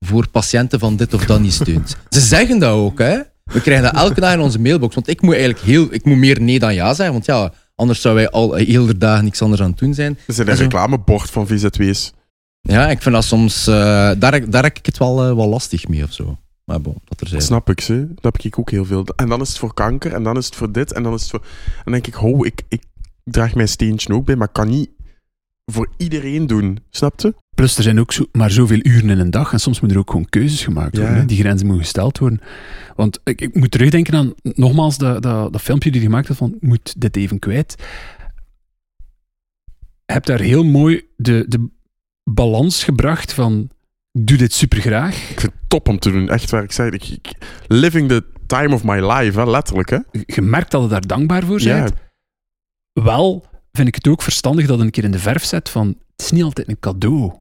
[0.00, 1.96] voor patiënten van dit of dat niet steunt.
[2.08, 3.18] ze zeggen dat ook, hè.
[3.52, 4.94] We krijgen dat elke dag in onze mailbox.
[4.94, 7.14] Want ik moet eigenlijk heel, ik moet meer nee dan ja zeggen.
[7.14, 10.18] Want ja, anders zouden wij al heel de dagen niks anders aan het doen zijn.
[10.26, 12.12] Er zijn En een reclamebord van VZW's.
[12.60, 13.74] Ja, ik vind dat soms, eh,
[14.18, 16.38] daar, daar heb ik het wel, eh, wel lastig mee of zo.
[16.64, 17.38] Maar bon, dat er zijn.
[17.38, 18.06] Dat snap ik, ze.
[18.14, 19.04] Dat heb ik ook heel veel.
[19.16, 21.20] En dan is het voor kanker, en dan is het voor dit, en dan is
[21.20, 21.40] het voor...
[21.76, 22.82] En dan denk ik, ho, ik, ik
[23.24, 24.90] draag mijn steentje ook bij, maar ik kan niet
[25.72, 26.78] voor iedereen doen.
[26.90, 27.34] Snap je?
[27.54, 30.02] Plus, er zijn ook zo, maar zoveel uren in een dag en soms moeten er
[30.04, 31.14] ook gewoon keuzes gemaakt worden.
[31.14, 31.20] Ja.
[31.20, 31.26] hè.
[31.26, 32.40] Die grenzen moeten gesteld worden.
[32.96, 36.38] Want ik, ik moet terugdenken aan, nogmaals, dat, dat, dat filmpje die je gemaakt hebt
[36.38, 37.74] van, moet dit even kwijt.
[40.06, 41.68] Je hebt daar heel mooi de, de
[42.24, 43.70] balans gebracht van,
[44.12, 45.14] ik doe dit super graag.
[45.30, 46.28] Ik vind het top om te doen.
[46.28, 46.92] Echt waar ik zeg.
[46.92, 47.32] Ik, ik-
[47.66, 49.90] living the time of my life, hè, letterlijk.
[49.90, 49.98] Hè?
[50.26, 51.92] Je merkt dat je daar dankbaar voor Ja, bent.
[52.92, 56.20] Wel vind ik het ook verstandig dat een keer in de verf zet van, het
[56.20, 57.36] is niet altijd een cadeau.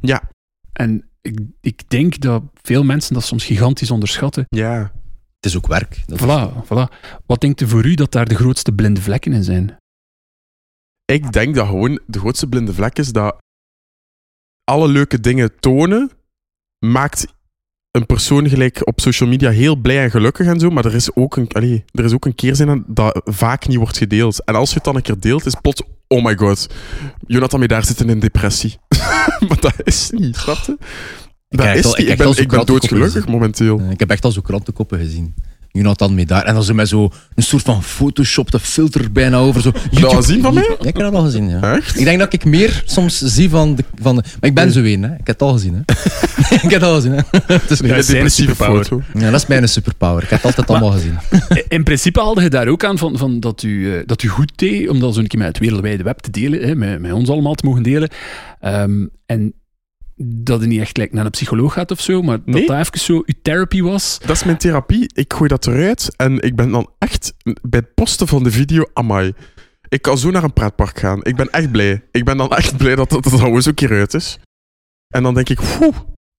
[0.00, 0.30] ja,
[0.72, 4.44] En ik, ik denk dat veel mensen dat soms gigantisch onderschatten.
[4.48, 4.92] ja.
[5.40, 6.02] Het is ook werk.
[6.06, 6.94] Dat is- Voilà, voilà.
[7.26, 9.76] Wat denkt u voor u dat daar de grootste blinde vlekken in zijn?
[11.04, 13.36] Ik denk dat gewoon de grootste blinde vlek is dat
[14.64, 16.10] alle leuke dingen tonen
[16.86, 17.26] maakt
[17.90, 21.14] een persoon gelijk op social media heel blij en gelukkig en zo, maar er is
[21.14, 24.44] ook een, allee, er is ook een keerzin aan dat vaak niet wordt gedeeld.
[24.44, 26.66] En als je het dan een keer deelt, is plots, oh my god,
[27.26, 28.76] Jonathan daar zitten in depressie.
[29.48, 30.76] maar dat is niet, snap je?
[31.48, 32.08] Dat krijg is al- ik.
[32.08, 33.80] Ik ben, ik ben doodgelukkig momenteel.
[33.90, 35.34] Ik heb echt al zo krantenkoppen gezien.
[35.72, 36.44] Jonathan mee daar.
[36.44, 39.60] En dan zo met zo een soort van Photoshop, de filter bijna over.
[39.62, 39.72] Zo.
[39.90, 40.62] je al gezien van mij?
[40.62, 41.74] Ja, ik heb dat al gezien, ja.
[41.76, 41.98] Echt?
[41.98, 43.84] Ik denk dat ik meer soms zie van de...
[44.02, 45.08] Van de maar ik ben zo een, hè.
[45.12, 45.80] Ik heb het al gezien, hè.
[46.66, 47.20] ik heb het al gezien, hè.
[47.54, 48.84] Het is- Ja, zijn depressieve superpower.
[48.84, 49.02] foto.
[49.14, 50.22] ja, dat is mijn superpower.
[50.22, 51.18] Ik heb het altijd allemaal gezien.
[51.68, 54.52] In principe haalde je daar ook aan van, van dat, u, eh, dat u goed
[54.56, 57.12] deed om dat zo een keer met het wereldwijde web te delen, hè, met, met
[57.12, 58.08] ons allemaal te mogen delen.
[58.60, 59.52] Ehm, en
[60.22, 62.66] dat je niet echt gelijk naar een psycholoog gaat of zo, maar Nee.
[62.66, 64.18] dat dat even zo uw therapy was.
[64.26, 65.10] Dat is mijn therapie.
[65.14, 68.84] Ik gooi dat eruit en ik ben dan echt bij het posten van de video,
[68.92, 69.32] amai.
[69.88, 71.24] Ik kan zo naar een praatpark gaan.
[71.24, 72.02] Ik ben echt blij.
[72.10, 74.38] Ik ben dan echt blij dat dat er gewoon zo'n keer uit is.
[75.14, 75.96] En dan denk ik, poeh,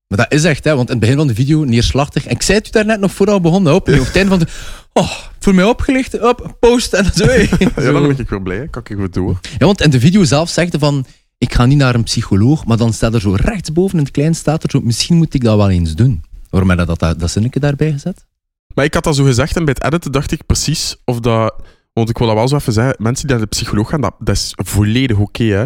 [0.08, 0.76] Maar dat is echt, hè.
[0.76, 2.26] Want in het begin van de video, neerslachtig.
[2.26, 3.74] En ik zei het u daarnet nog vooral begonnen.
[3.74, 4.48] Op, op het einde van de...
[4.94, 6.20] Oh, voor mij opgelicht.
[6.22, 6.94] Op, post.
[6.94, 7.26] En zo.
[7.32, 7.48] ja,
[7.92, 8.68] dan ben ik weer blij.
[8.68, 9.40] Kan ik goed door.
[9.58, 11.06] Ja, want in de video zelf zegt hij van,
[11.42, 14.36] ik ga niet naar een psycholoog, maar dan staat er zo rechtsboven in het klein
[14.36, 16.24] staat er zo, misschien moet ik dat wel eens doen.
[16.50, 18.26] Waarom heb je dat, dat, dat zinnetje daarbij gezet?
[18.74, 21.54] Maar ik had dat zo gezegd en bij het editen dacht ik precies of dat...
[21.94, 22.96] Want ik wil dat wel zo even zeggen.
[22.98, 25.64] Mensen die naar de psycholoog gaan, dat, dat is volledig oké, hè.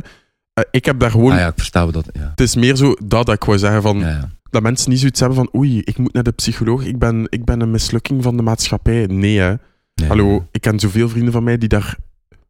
[0.54, 1.32] Eh, ik heb daar gewoon...
[1.32, 2.10] Ah ja, ik versta dat.
[2.14, 2.30] Ja.
[2.30, 4.00] Het is meer zo dat, dat ik wou zeggen van...
[4.00, 4.30] Ja, ja.
[4.50, 7.46] dat mensen niet zoiets hebben van oei, ik moet naar de psycholoog, ik ben, ik
[7.46, 9.06] ben een mislukking van de maatschappij.
[9.06, 9.56] Nee, hè.
[9.94, 10.08] Ja.
[10.08, 11.96] Hallo, ik ken zoveel vrienden van mij die daar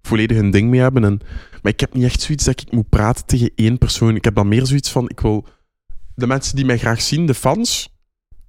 [0.05, 1.03] volledig een ding mee hebben.
[1.03, 1.19] En,
[1.61, 4.15] maar ik heb niet echt zoiets dat ik moet praten tegen één persoon.
[4.15, 5.45] Ik heb dan meer zoiets van, ik wil
[6.15, 7.95] de mensen die mij graag zien, de fans,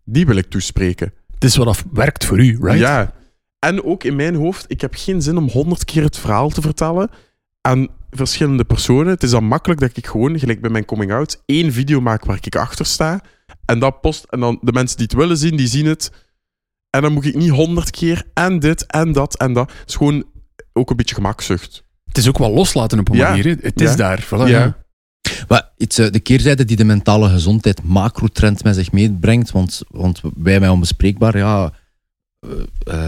[0.05, 1.13] die wil ik toespreken.
[1.35, 2.79] Het is wat werkt voor u, right?
[2.79, 3.15] Ja.
[3.59, 6.61] En ook in mijn hoofd, ik heb geen zin om honderd keer het verhaal te
[6.61, 7.11] vertellen
[7.61, 9.07] aan verschillende personen.
[9.07, 12.39] Het is dan makkelijk dat ik gewoon, gelijk bij mijn coming-out, één video maak waar
[12.41, 13.21] ik achter sta.
[13.65, 14.25] En dat post.
[14.25, 16.11] En dan de mensen die het willen zien, die zien het.
[16.91, 19.71] En dan moet ik niet honderd keer en dit en dat en dat.
[19.71, 20.25] Het is gewoon
[20.77, 21.83] ook een beetje gemakzucht.
[22.05, 23.29] Het is ook wel loslaten op een Ja.
[23.29, 23.57] manier.
[23.61, 23.97] Het is Ja.
[23.97, 24.25] daar.
[24.25, 24.47] Voilà, Ja.
[24.47, 24.77] ja.
[25.49, 30.21] Maar iets, eh, de keerzijde die de mentale gezondheid macrotrend met zich meebrengt, want, want
[30.37, 31.73] wij mij onbespreekbaar, ja,
[32.41, 32.51] eh,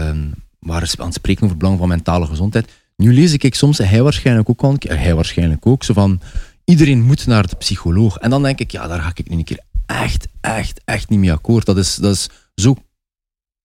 [0.09, 0.17] eh,
[0.59, 2.71] waren aan het spreken over het belang van mentale gezondheid.
[2.95, 6.21] Nu lees ik soms, hij waarschijnlijk ook al een keer, hij waarschijnlijk ook, zo van,
[6.65, 8.17] iedereen moet naar de psycholoog.
[8.17, 11.19] En dan denk ik, ja, daar ga ik nu een keer echt, echt, echt niet
[11.19, 11.65] mee akkoord.
[11.65, 12.75] Dat is, dat is zo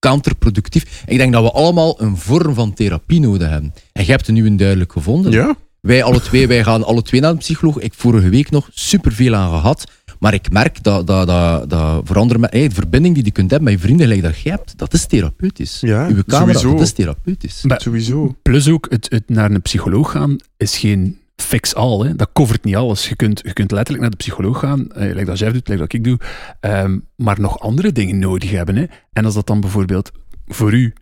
[0.09, 1.03] counterproductief.
[1.07, 3.73] Ik denk dat we allemaal een vorm van therapie nodig hebben.
[3.93, 5.33] En jij hebt er nu een duidelijk gevonden.
[5.33, 5.57] Ja?
[5.81, 7.79] Wij alle twee, wij gaan alle twee naar de psycholoog.
[7.79, 9.85] Ik vorige week nog superveel aan gehad.
[10.19, 13.31] Maar ik merk dat, dat, dat, dat voor andere men- hey, de verbinding die je
[13.31, 15.79] kunt hebben met je vrienden, gelijk dat jij hebt, dat is therapeutisch.
[15.81, 16.71] Ja, Uw camera, sowieso.
[16.73, 17.63] dat is therapeutisch.
[17.63, 18.35] Maar Sowieso.
[18.43, 22.07] Plus ook, het, het naar een psycholoog gaan is geen fix-all.
[22.07, 22.17] hè.
[22.17, 23.09] Dat covert niet alles.
[23.09, 25.81] Je kunt, je kunt letterlijk naar de psycholoog gaan, eh, like dat Jeff doet, like
[25.81, 26.19] dat ik doe,
[26.61, 28.77] ehm, maar nog andere dingen nodig hebben.
[28.77, 28.85] Hè.
[29.13, 30.11] En als dat dan bijvoorbeeld
[30.47, 30.93] voor u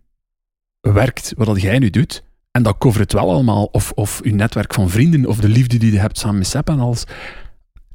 [0.81, 4.35] werkt, wat dat jij nu doet, en dat covert het wel allemaal, of, of uw
[4.35, 7.05] netwerk van vrienden, of de liefde die je hebt samen met Sepp en alles,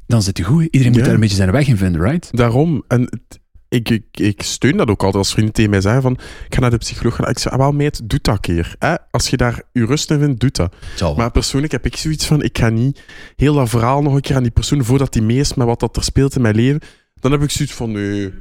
[0.08, 0.64] dan zit je goed.
[0.64, 1.04] Iedereen moet Ja.
[1.06, 2.38] daar een beetje zijn weg in vinden, right?
[2.38, 2.84] Daarom.
[2.88, 3.22] En
[3.70, 6.14] ik, ik, ik steun dat ook altijd als vrienden tegen mij zeggen van,
[6.46, 7.30] ik ga naar de psycholoog gaan.
[7.30, 8.76] Ik zeg, ah, wel meid, doe dat keer.
[8.80, 8.96] Hè?
[9.12, 10.74] Als je daar je rust in vindt, doe dat.
[11.18, 13.02] Maar persoonlijk heb ik zoiets van, ik ga niet
[13.36, 15.80] heel dat verhaal nog een keer aan die persoon, voordat die mee is met wat
[15.80, 16.82] dat er speelt in mijn leven,
[17.20, 18.34] dan heb ik zoiets van, nee,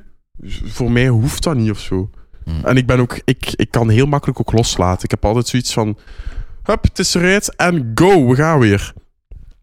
[0.64, 2.10] voor mij hoeft dat niet of zo.
[2.44, 2.64] Hmm.
[2.64, 5.04] En ik ben ook, ik, ik kan heel makkelijk ook loslaten.
[5.04, 5.98] Ik heb altijd zoiets van,
[6.62, 8.92] hup, het is eruit en go, we gaan weer.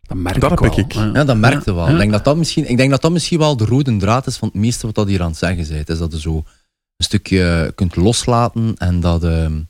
[0.08, 1.08] Dat merk Dat ik heb wel.
[1.08, 1.16] ik.
[1.16, 1.90] Ja, dat merkte wel.
[1.90, 4.38] Ik, denk dat dat misschien, ik denk dat dat misschien wel de rode draad is
[4.38, 5.90] van het meeste wat dat hier aan het zeggen bent.
[5.90, 9.24] Is dat je zo een stukje kunt loslaten en dat...
[9.24, 9.62] ehm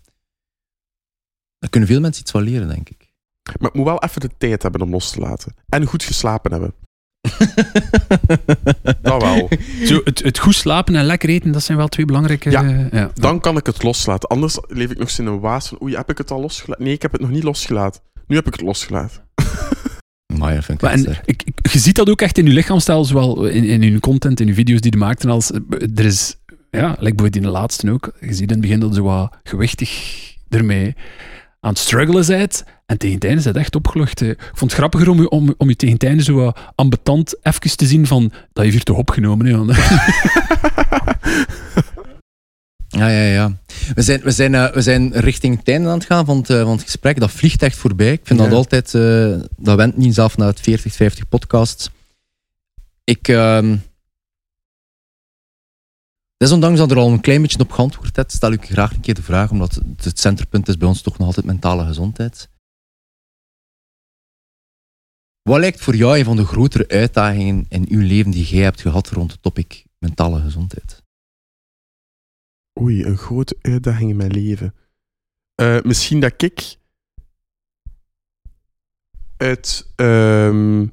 [1.63, 3.13] daar kunnen veel mensen iets van leren, denk ik.
[3.59, 5.55] Maar ik moet wel even de tijd hebben om los te laten.
[5.69, 6.73] En goed geslapen hebben.
[9.01, 9.49] Dat wel.
[9.85, 12.49] Zo, het, het goed slapen en lekker eten, dat zijn wel twee belangrijke...
[12.49, 12.63] Ja.
[12.63, 13.11] eh, ja.
[13.13, 14.29] Dan kan ik het loslaten.
[14.29, 16.83] Anders leef ik nog eens in een waas van, oei, heb ik het al losgelaten?
[16.83, 18.01] Nee, ik heb het nog niet losgelaten.
[18.27, 19.23] Nu heb ik het losgelaten.
[20.37, 21.17] Maar ik Maar en,
[21.71, 24.53] je ziet dat ook echt in je lichaamstijl, zowel in, in je content, in je
[24.53, 25.23] video's die je maakt.
[25.23, 25.51] En als,
[25.95, 26.35] er is,
[26.71, 29.35] ja, like bijvoorbeeld in de laatste ook, je ziet in het begin dat zo wat
[29.43, 29.91] gewichtig
[30.49, 30.95] ermee
[31.59, 32.63] aan het struggelen bent.
[32.85, 34.19] En tegen het einde is het echt opgelucht.
[34.19, 34.29] hè.
[34.29, 37.35] Ik vond het grappiger om je, om, om je tegen het einde zo wat ambetant
[37.41, 39.45] even te zien van, dat je hier toch opgenomen.
[39.45, 39.53] Hè,
[42.95, 43.57] Ja, ja, ja.
[43.95, 46.49] We zijn, we zijn, eh, we zijn richting het einde aan het gaan van het,
[46.49, 47.19] eh, van het gesprek.
[47.19, 48.11] Dat vliegt echt voorbij.
[48.11, 48.45] Ik vind Ja.
[48.45, 48.93] dat altijd...
[48.93, 51.89] eh, dat went niet zelf naar het 40, 50 podcasts.
[53.03, 53.27] Ik...
[53.27, 53.77] ehm
[56.37, 59.13] desondanks dat er al een klein beetje op geantwoord hebt, stel ik graag een keer
[59.13, 62.49] de vraag, omdat het- het centerpunt is bij ons toch nog altijd mentale gezondheid.
[65.41, 68.81] Wat lijkt voor jou een van de grotere uitdagingen in uw leven die jij hebt
[68.81, 71.02] gehad rond het topic mentale gezondheid?
[72.81, 74.73] Oei, een grote uitdaging in mijn leven.
[75.55, 76.75] Eh, misschien dat ik
[79.37, 79.91] uit...
[79.95, 80.87] ehm,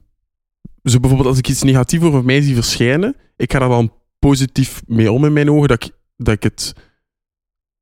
[0.82, 4.82] zo bijvoorbeeld als ik iets negatiefs over mij zie verschijnen, ik ga daar dan positief
[4.86, 6.74] mee om in mijn ogen, dat ik, dat ik het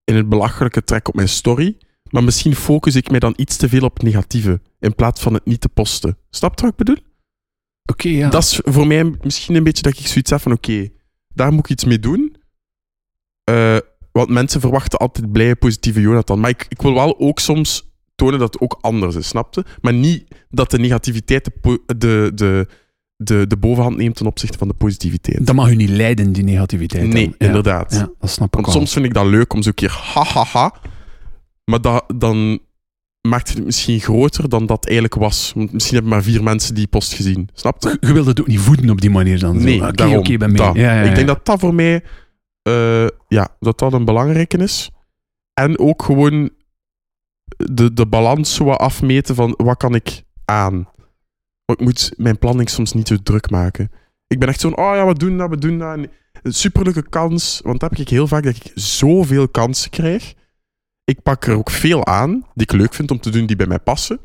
[0.04, 1.76] in het belachelijke trek op mijn story.
[2.10, 5.34] Maar misschien focus ik mij dan iets te veel op het negatieve, in plaats van
[5.34, 6.18] het niet te posten.
[6.30, 7.04] Snap je wat ik bedoel?
[7.84, 8.28] Oké, ja.
[8.28, 10.88] Dat is voor mij misschien een beetje dat ik zoiets heb van oké,
[11.34, 12.36] daar moet ik iets mee doen.
[13.48, 13.76] Eh,
[14.12, 16.40] want mensen verwachten altijd blije, positieve Jonathan.
[16.40, 19.64] Maar ik, ik wil wel ook soms tonen dat het ook anders is, snapte?
[19.80, 22.66] Maar niet dat de negativiteit de, de, de,
[23.16, 25.46] de, de bovenhand neemt ten opzichte van de positiviteit.
[25.46, 27.06] Dat mag u niet leiden, die negativiteit.
[27.08, 27.46] nee, Ja.
[27.46, 27.92] inderdaad.
[27.92, 28.74] Ja, dat snap ik Want wel.
[28.74, 30.74] soms vind ik dat leuk om zo'n keer ha ha ha.
[31.64, 32.58] Maar dat, dan
[33.28, 35.52] maakt het misschien groter dan dat eigenlijk was.
[35.54, 37.48] Want misschien hebben maar vier mensen die post gezien.
[37.52, 37.96] Snap je?
[38.00, 39.62] Je, wilt het ook niet voeden op die manier dan.
[39.62, 40.22] Nee, Oké, daarom.
[40.38, 40.72] ben mee.
[40.74, 41.02] Ja.
[41.02, 42.02] Ik denk dat dat voor mij
[42.68, 44.90] eh, ja, dat dat een belangrijke is.
[45.54, 46.50] En ook gewoon
[47.56, 50.88] de, de balans zo afmeten van wat kan ik aan.
[51.64, 53.90] Want ik moet mijn planning soms niet zo druk maken.
[54.26, 55.96] Ik ben echt zo'n, oh ja, we doen dat, we doen dat.
[55.96, 56.10] En
[56.42, 60.34] Een superleuke kans, want dat heb ik heel vaak, dat ik zoveel kansen krijg.
[61.04, 63.66] Ik pak er ook veel aan, die ik leuk vind om te doen, die bij
[63.66, 64.20] mij passen.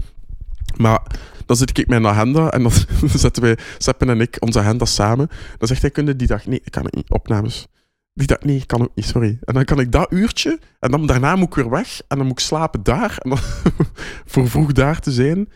[0.78, 1.02] Maar
[1.46, 2.72] dan zit ik mijn agenda en dan
[3.16, 5.28] zetten wij, Seppen en ik, onze agenda samen.
[5.58, 6.46] Dan zegt hij, kun je die dag...
[6.46, 7.10] Nee, ik kan het niet.
[7.10, 7.68] Opnames.
[8.14, 9.38] Die dag, nee, ik kan ook niet, sorry.
[9.42, 12.28] En dan kan ik dat uurtje, en dan daarna moet ik weer weg, en dan
[12.28, 13.40] moet ik slapen daar, en dan
[14.32, 15.50] voor vroeg daar te zijn.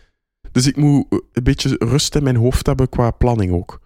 [0.51, 3.81] Dus ik moet een beetje rust in mijn hoofd hebben qua planning ook.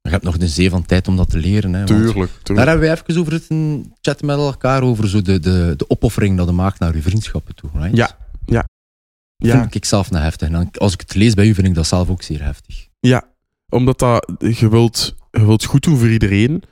[0.00, 1.72] Je hebt nog de zee van tijd om dat te leren.
[1.72, 5.74] Hè, Tuurlijk, Daar hebben we even over zitten chatten met elkaar, over zo de, de,
[5.76, 7.70] de opoffering dat je maakt naar je vriendschappen toe.
[7.74, 7.96] Right?
[7.96, 8.64] Ja, ja.
[9.36, 10.48] Dat Ja, vind ik zelf nou heftig.
[10.48, 12.88] En als ik het lees bij u, vind ik dat zelf ook zeer heftig.
[13.68, 16.62] omdat dat, je, wilt, je wilt goed doen voor iedereen.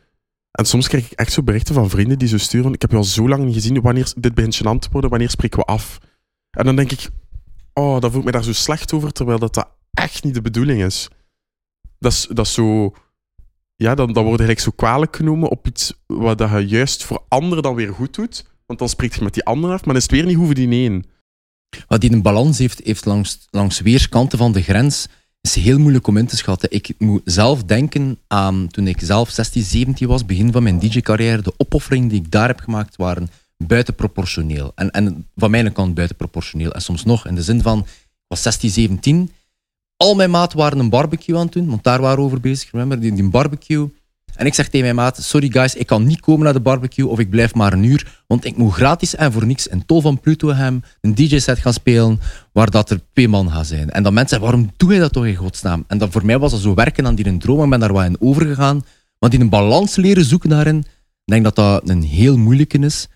[0.53, 2.73] En soms krijg ik echt zo berichten van vrienden die zo sturen.
[2.73, 3.81] Ik heb je al zo lang niet gezien.
[3.81, 5.11] Wanneer, dit begint gênant te worden.
[5.11, 5.99] Wanneer spreken we af?
[6.51, 7.09] En dan denk ik,
[7.73, 9.13] oh, dan voel ik me daar zo slecht over.
[9.13, 11.09] Terwijl dat, dat echt niet de bedoeling is.
[11.99, 12.95] Dat is, dat zo...
[13.77, 17.25] Ja, dan, dan word je eigenlijk zo kwalijk genomen op iets wat je juist voor
[17.29, 18.45] anderen dan weer goed doet.
[18.67, 19.85] Want dan spreekt je met die anderen af.
[19.85, 21.05] Maar dan is het weer niet hoeven die één.
[21.89, 25.09] Wat die een balans heeft, heeft langs, langs weerskanten van de grens,
[25.43, 26.71] is heel moeilijk om in te schatten.
[26.71, 31.43] Ik moet zelf denken aan toen ik zelf 16, 17 was, begin van mijn DJ-carrière.
[31.43, 34.73] De opofferingen die ik daar heb gemaakt waren buitenproportioneel.
[34.75, 36.73] En, en van mijn kant buitenproportioneel.
[36.73, 39.33] En soms nog in de zin van, ik was 16, 17.
[39.97, 42.71] Al mijn maat waren een barbecue aan het doen, want daar waren we over bezig.
[42.71, 43.89] Remember, die, die barbecue.
[44.37, 47.09] En ik zeg tegen mijn maat, sorry guys, ik kan niet komen naar de barbecue
[47.09, 50.01] of ik blijf maar een uur, want ik moet gratis en voor niks een tol
[50.01, 52.21] van Plutohem een DJ-set gaan spelen
[52.53, 53.91] waar dat er twee man gaan zijn.
[53.91, 55.85] En dan mensen zeggen, waarom doe je dat toch in godsnaam?
[55.87, 57.93] En dan voor mij was dat zo werken aan die een droom, ik ben daar
[57.93, 58.85] wat in overgegaan.
[59.19, 60.79] Maar die een balans leren zoeken daarin,
[61.25, 63.09] ik denk dat dat een heel moeilijke is.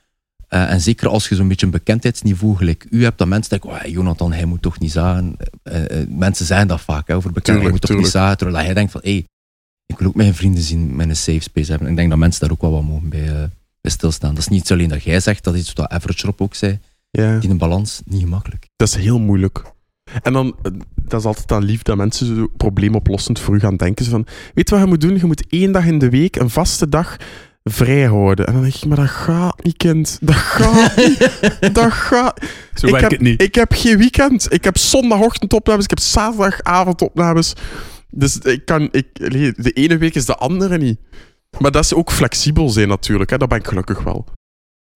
[0.49, 3.71] Eh, en zeker als je zo'n beetje een bekendheidsniveau gelijk u hebt, dat mensen denken,
[3.71, 5.37] oh, Jonathan, hij moet toch niet zagen.
[5.63, 8.37] Eh, eh, mensen zeggen dat vaak hè, over bekendheid, hij Tuurlijk, moet toch niet zagen.
[8.37, 9.27] Terwijl hij denkt van, hé, hey,
[9.87, 11.89] Ik wil ook mijn vrienden zien met een safe space hebben.
[11.89, 13.49] Ik denk dat mensen daar ook wel wat mogen bij, eh,
[13.81, 14.31] bij stilstaan.
[14.31, 16.79] Dat is niet alleen dat jij zegt, dat is iets wat Average Rob ook zei.
[17.11, 17.39] Ja.
[17.39, 18.69] Die een balans, niet gemakkelijk.
[18.77, 19.63] Dat is heel moeilijk.
[20.23, 23.77] En dan, eh, dat is altijd dan lief dat mensen zo probleemoplossend voor u gaan
[23.77, 24.05] denken.
[24.05, 25.17] Zo van, weet je wat je moet doen?
[25.19, 27.17] Je moet één dag in de week, een vaste dag,
[27.65, 28.47] vrij houden.
[28.47, 30.19] En dan denk ik, maar dat gaat niet, kind.
[30.21, 31.31] Dat gaat niet.
[31.75, 32.41] Dat gaat...
[32.75, 33.43] Zo ik werkt heb, het niet.
[33.43, 34.53] Ik heb geen weekend.
[34.53, 35.85] Ik heb zondagochtend opnames.
[35.85, 37.53] Ik heb zaterdagavond opnames.
[38.11, 38.89] Dus ik kan...
[38.93, 39.07] Ik,
[39.63, 40.99] de ene week is de andere niet.
[41.59, 43.31] Maar dat is ook flexibel zijn natuurlijk.
[43.31, 43.39] Hè.
[43.39, 44.27] Dat ben ik gelukkig wel.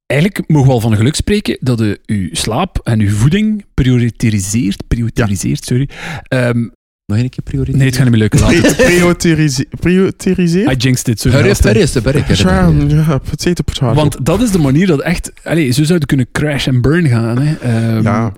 [0.07, 4.89] Eigenlijk mogen we al van geluk spreken dat je uw slaap en uw voeding prioritiseert.
[4.89, 5.89] Prioritiseert, sorry.
[6.23, 6.69] Ehm,
[7.07, 7.77] Nog een keer prioriteit.
[7.77, 8.41] nee, het gaat niet meer lukken.
[8.41, 8.77] Laat het.
[8.77, 10.73] Prioriterise- Prioritiseren?
[10.73, 11.37] I jinxed it, sorry.
[11.37, 12.91] Hurry up, hurry up, hurry up, hurry Ja, up.
[12.91, 13.95] ja, potato, potato.
[13.95, 15.33] Want dat is de manier dat echt...
[15.45, 17.39] Allez, zo zouden kunnen crash en burn gaan.
[17.39, 17.55] Hè.
[17.55, 18.33] Ehm, Ja.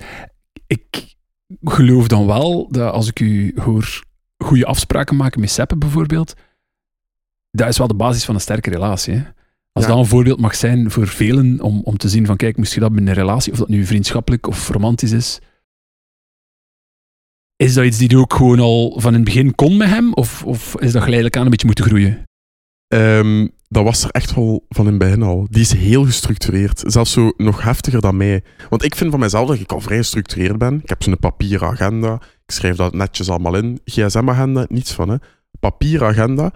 [0.67, 1.05] Ik
[1.63, 4.03] geloof dan wel dat als ik u hoor
[4.43, 6.35] goede afspraken maken met Seppen bijvoorbeeld,
[7.51, 9.15] dat is wel de basis van een sterke relatie.
[9.15, 9.23] Hè.
[9.73, 9.91] Als Ja.
[9.91, 12.81] dat een voorbeeld mag zijn voor velen om, om te zien van kijk, moest je
[12.81, 15.39] dat binnen een relatie, of dat nu vriendschappelijk of romantisch is,
[17.57, 20.15] is dat iets die je ook gewoon al van in het begin kon met hem?
[20.15, 22.23] Of, of is dat geleidelijk aan een beetje moeten groeien?
[22.89, 25.47] Ehm, dat was er echt wel van in het begin al.
[25.51, 26.83] Die is heel gestructureerd.
[26.87, 28.45] Zelfs zo nog heftiger dan mij.
[28.69, 30.81] Want ik vind van mezelf dat ik al vrij gestructureerd ben.
[30.83, 32.15] Ik heb zo'n papieren agenda.
[32.15, 33.81] Ik schrijf dat netjes allemaal in.
[33.85, 35.17] GSM-agenda, niets van, hè.
[35.61, 36.53] Papieren agenda.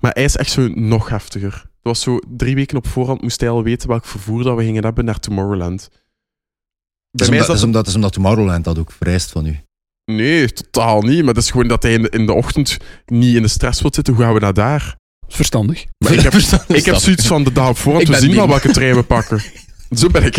[0.00, 1.52] Maar hij is echt zo nog heftiger.
[1.52, 4.64] Het was zo drie weken op voorhand moest hij al weten welk vervoer dat we
[4.64, 5.88] gingen hebben naar Tomorrowland.
[5.90, 9.30] Bij is, mij omdat, is dat is omdat, dat is omdat Tomorrowland dat ook vereist
[9.30, 9.60] van u.
[10.04, 11.24] Nee, totaal niet.
[11.24, 12.76] Maar dat is gewoon dat hij in de, in de ochtend
[13.06, 14.14] niet in de stress wil zitten.
[14.14, 15.02] Hoe gaan we naar daar?
[15.28, 15.84] Verstandig.
[15.98, 16.34] Maar ik heb,
[16.68, 18.94] Ik heb zoiets van de dag op voorhand, Ik we ben zien wel welke trein
[18.94, 19.40] we pakken.
[19.98, 20.36] Zo ben ik.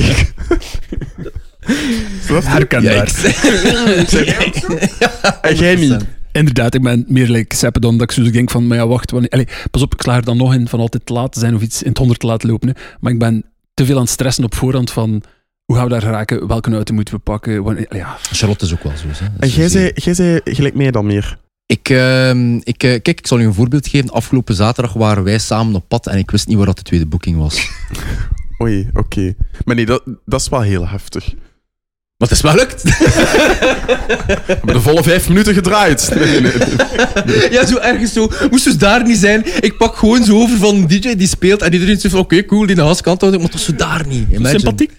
[2.28, 3.12] Herkenbaar.
[5.42, 6.06] En jij niet.
[6.32, 9.12] Inderdaad, ik ben meer like Seppe dan dat ik zo denk van, maar ja, wacht,
[9.12, 11.40] wanneer, allee, pas op, ik sla er dan nog in van altijd te laat te
[11.40, 12.68] zijn of iets in het honderd te laten lopen.
[12.68, 12.74] Hè.
[13.00, 15.24] Maar ik ben te veel aan het stressen op voorhand van,
[15.66, 18.18] hoe gaan we daar geraken, welke auto moeten we pakken, wanneer, ja.
[18.32, 19.08] Charlotte is ook wel zo.
[19.08, 19.26] Hè.
[19.40, 21.38] En jij zei, jij zei gelijk mij dan meer.
[21.68, 24.10] Ik, ehm, ik, eh, kijk, ik zal u een voorbeeld geven.
[24.10, 27.06] Afgelopen zaterdag waren wij samen op pad en ik wist niet waar dat de tweede
[27.06, 27.70] boeking was.
[28.62, 29.36] Oei, oké.
[29.66, 31.34] Maar nee, dat, dat is wel heel heftig.
[32.18, 32.84] Maar het is wel lukt.
[32.84, 32.92] We
[34.48, 36.10] hebben de volle vijf minuten gedraaid.
[36.16, 36.54] Nee, nee,
[37.26, 37.52] nee.
[37.52, 38.32] ja, zo ergens zo.
[38.50, 39.64] Moest dus daar niet zijn.
[39.64, 42.46] Ik pak gewoon zo over van een DJ die speelt en iedereen zegt van oké,
[42.46, 44.28] cool, die naast kant houden, maar toch zo daar niet.
[44.30, 44.50] Imagine.
[44.50, 44.92] Sympathiek.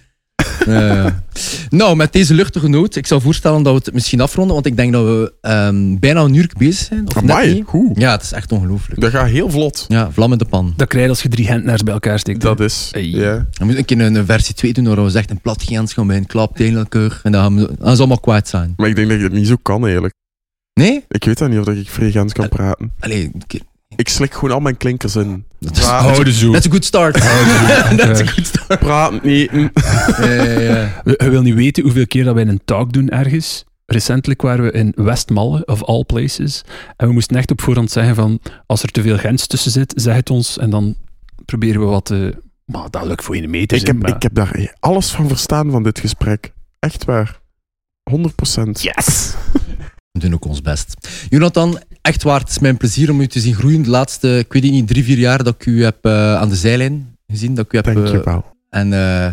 [0.65, 1.23] Ja, ja.
[1.69, 4.75] Nou, met deze luchtige noot, ik zou voorstellen dat we het misschien afronden, want ik
[4.75, 7.07] denk dat we ehm, bijna een uur bezig zijn.
[7.07, 7.65] Of net Amai, niet.
[7.65, 7.97] goed.
[7.99, 9.01] Ja, het is echt ongelooflijk.
[9.01, 9.85] Dat gaat heel vlot.
[9.87, 10.73] Ja, vlam in de pan.
[10.75, 12.41] Dat krijg je als je drie Hentnaars bij elkaar steekt.
[12.43, 12.49] hè.
[12.49, 12.89] Dat is.
[12.91, 13.11] Hey.
[13.11, 16.17] We moeten een keer een, versie 2 doen waar we zeggen een plat gaan bij
[16.17, 18.73] een klap tegen elkaar en dan gaan we dan is allemaal kwijt zijn.
[18.77, 20.13] Maar ik denk dat je het niet zo kan, eigenlijk.
[20.73, 21.03] Nee?
[21.07, 22.91] Ik weet dat niet of dat ik vrij kan praten.
[22.99, 23.61] Allee, een keer.
[23.97, 25.45] Ik slik gewoon al mijn klinkers in.
[25.59, 26.51] Dat is, Houden zo.
[26.51, 27.21] That's a good start.
[27.21, 28.81] A good start.
[28.83, 31.01] Ja, ja.
[31.03, 33.65] We, je wil niet weten hoeveel keer dat wij een talk doen ergens.
[33.85, 36.63] Recentelijk waren we in Westmalle, of all places.
[36.97, 39.93] En we moesten echt op voorhand zeggen van, als er te veel Gens tussen zit,
[39.95, 40.57] zeg het ons.
[40.57, 40.95] En dan
[41.45, 42.41] proberen we wat te...
[42.65, 43.81] Maar dat lukt voor je meters.
[43.81, 46.53] Ik heb, maar- ik heb daar alles van verstaan van dit gesprek.
[46.79, 47.39] Echt waar.
[48.09, 48.81] 100 procent.
[48.81, 49.33] Yes!
[50.11, 51.09] We doen ook ons best.
[51.29, 53.81] Jonathan, echt waar, het is mijn plezier om u te zien groeien.
[53.81, 56.55] De laatste, ik weet niet, drie, vier jaar dat ik u heb eh, aan de
[56.55, 57.55] zijlijn gezien.
[57.55, 58.45] Dat ik u heb, Dank je eh, wel.
[58.69, 59.27] en eh,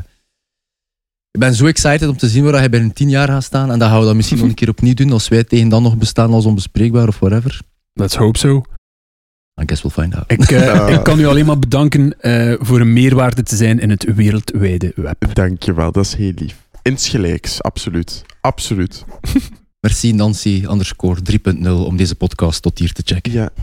[1.31, 3.71] ik ben zo excited om te zien waar hij binnen tien jaar gaat staan.
[3.71, 5.83] En dat gaan we dat misschien nog een keer opnieuw doen, als wij tegen dan
[5.83, 7.61] nog bestaan als onbespreekbaar of whatever.
[7.93, 8.63] Let's hope so.
[9.61, 10.31] I guess we'll find out.
[10.31, 10.51] Ik,
[10.99, 14.93] ik kan u alleen maar bedanken eh, voor een meerwaarde te zijn in het wereldwijde
[14.97, 15.35] web.
[15.35, 16.57] Dank je wel, dat is heel lief.
[16.83, 18.25] Insgelijks, absoluut.
[18.41, 19.05] Absoluut.
[19.85, 23.33] Merci Nancy underscore 3.0 om deze podcast tot hier te checken.
[23.33, 23.51] Ja,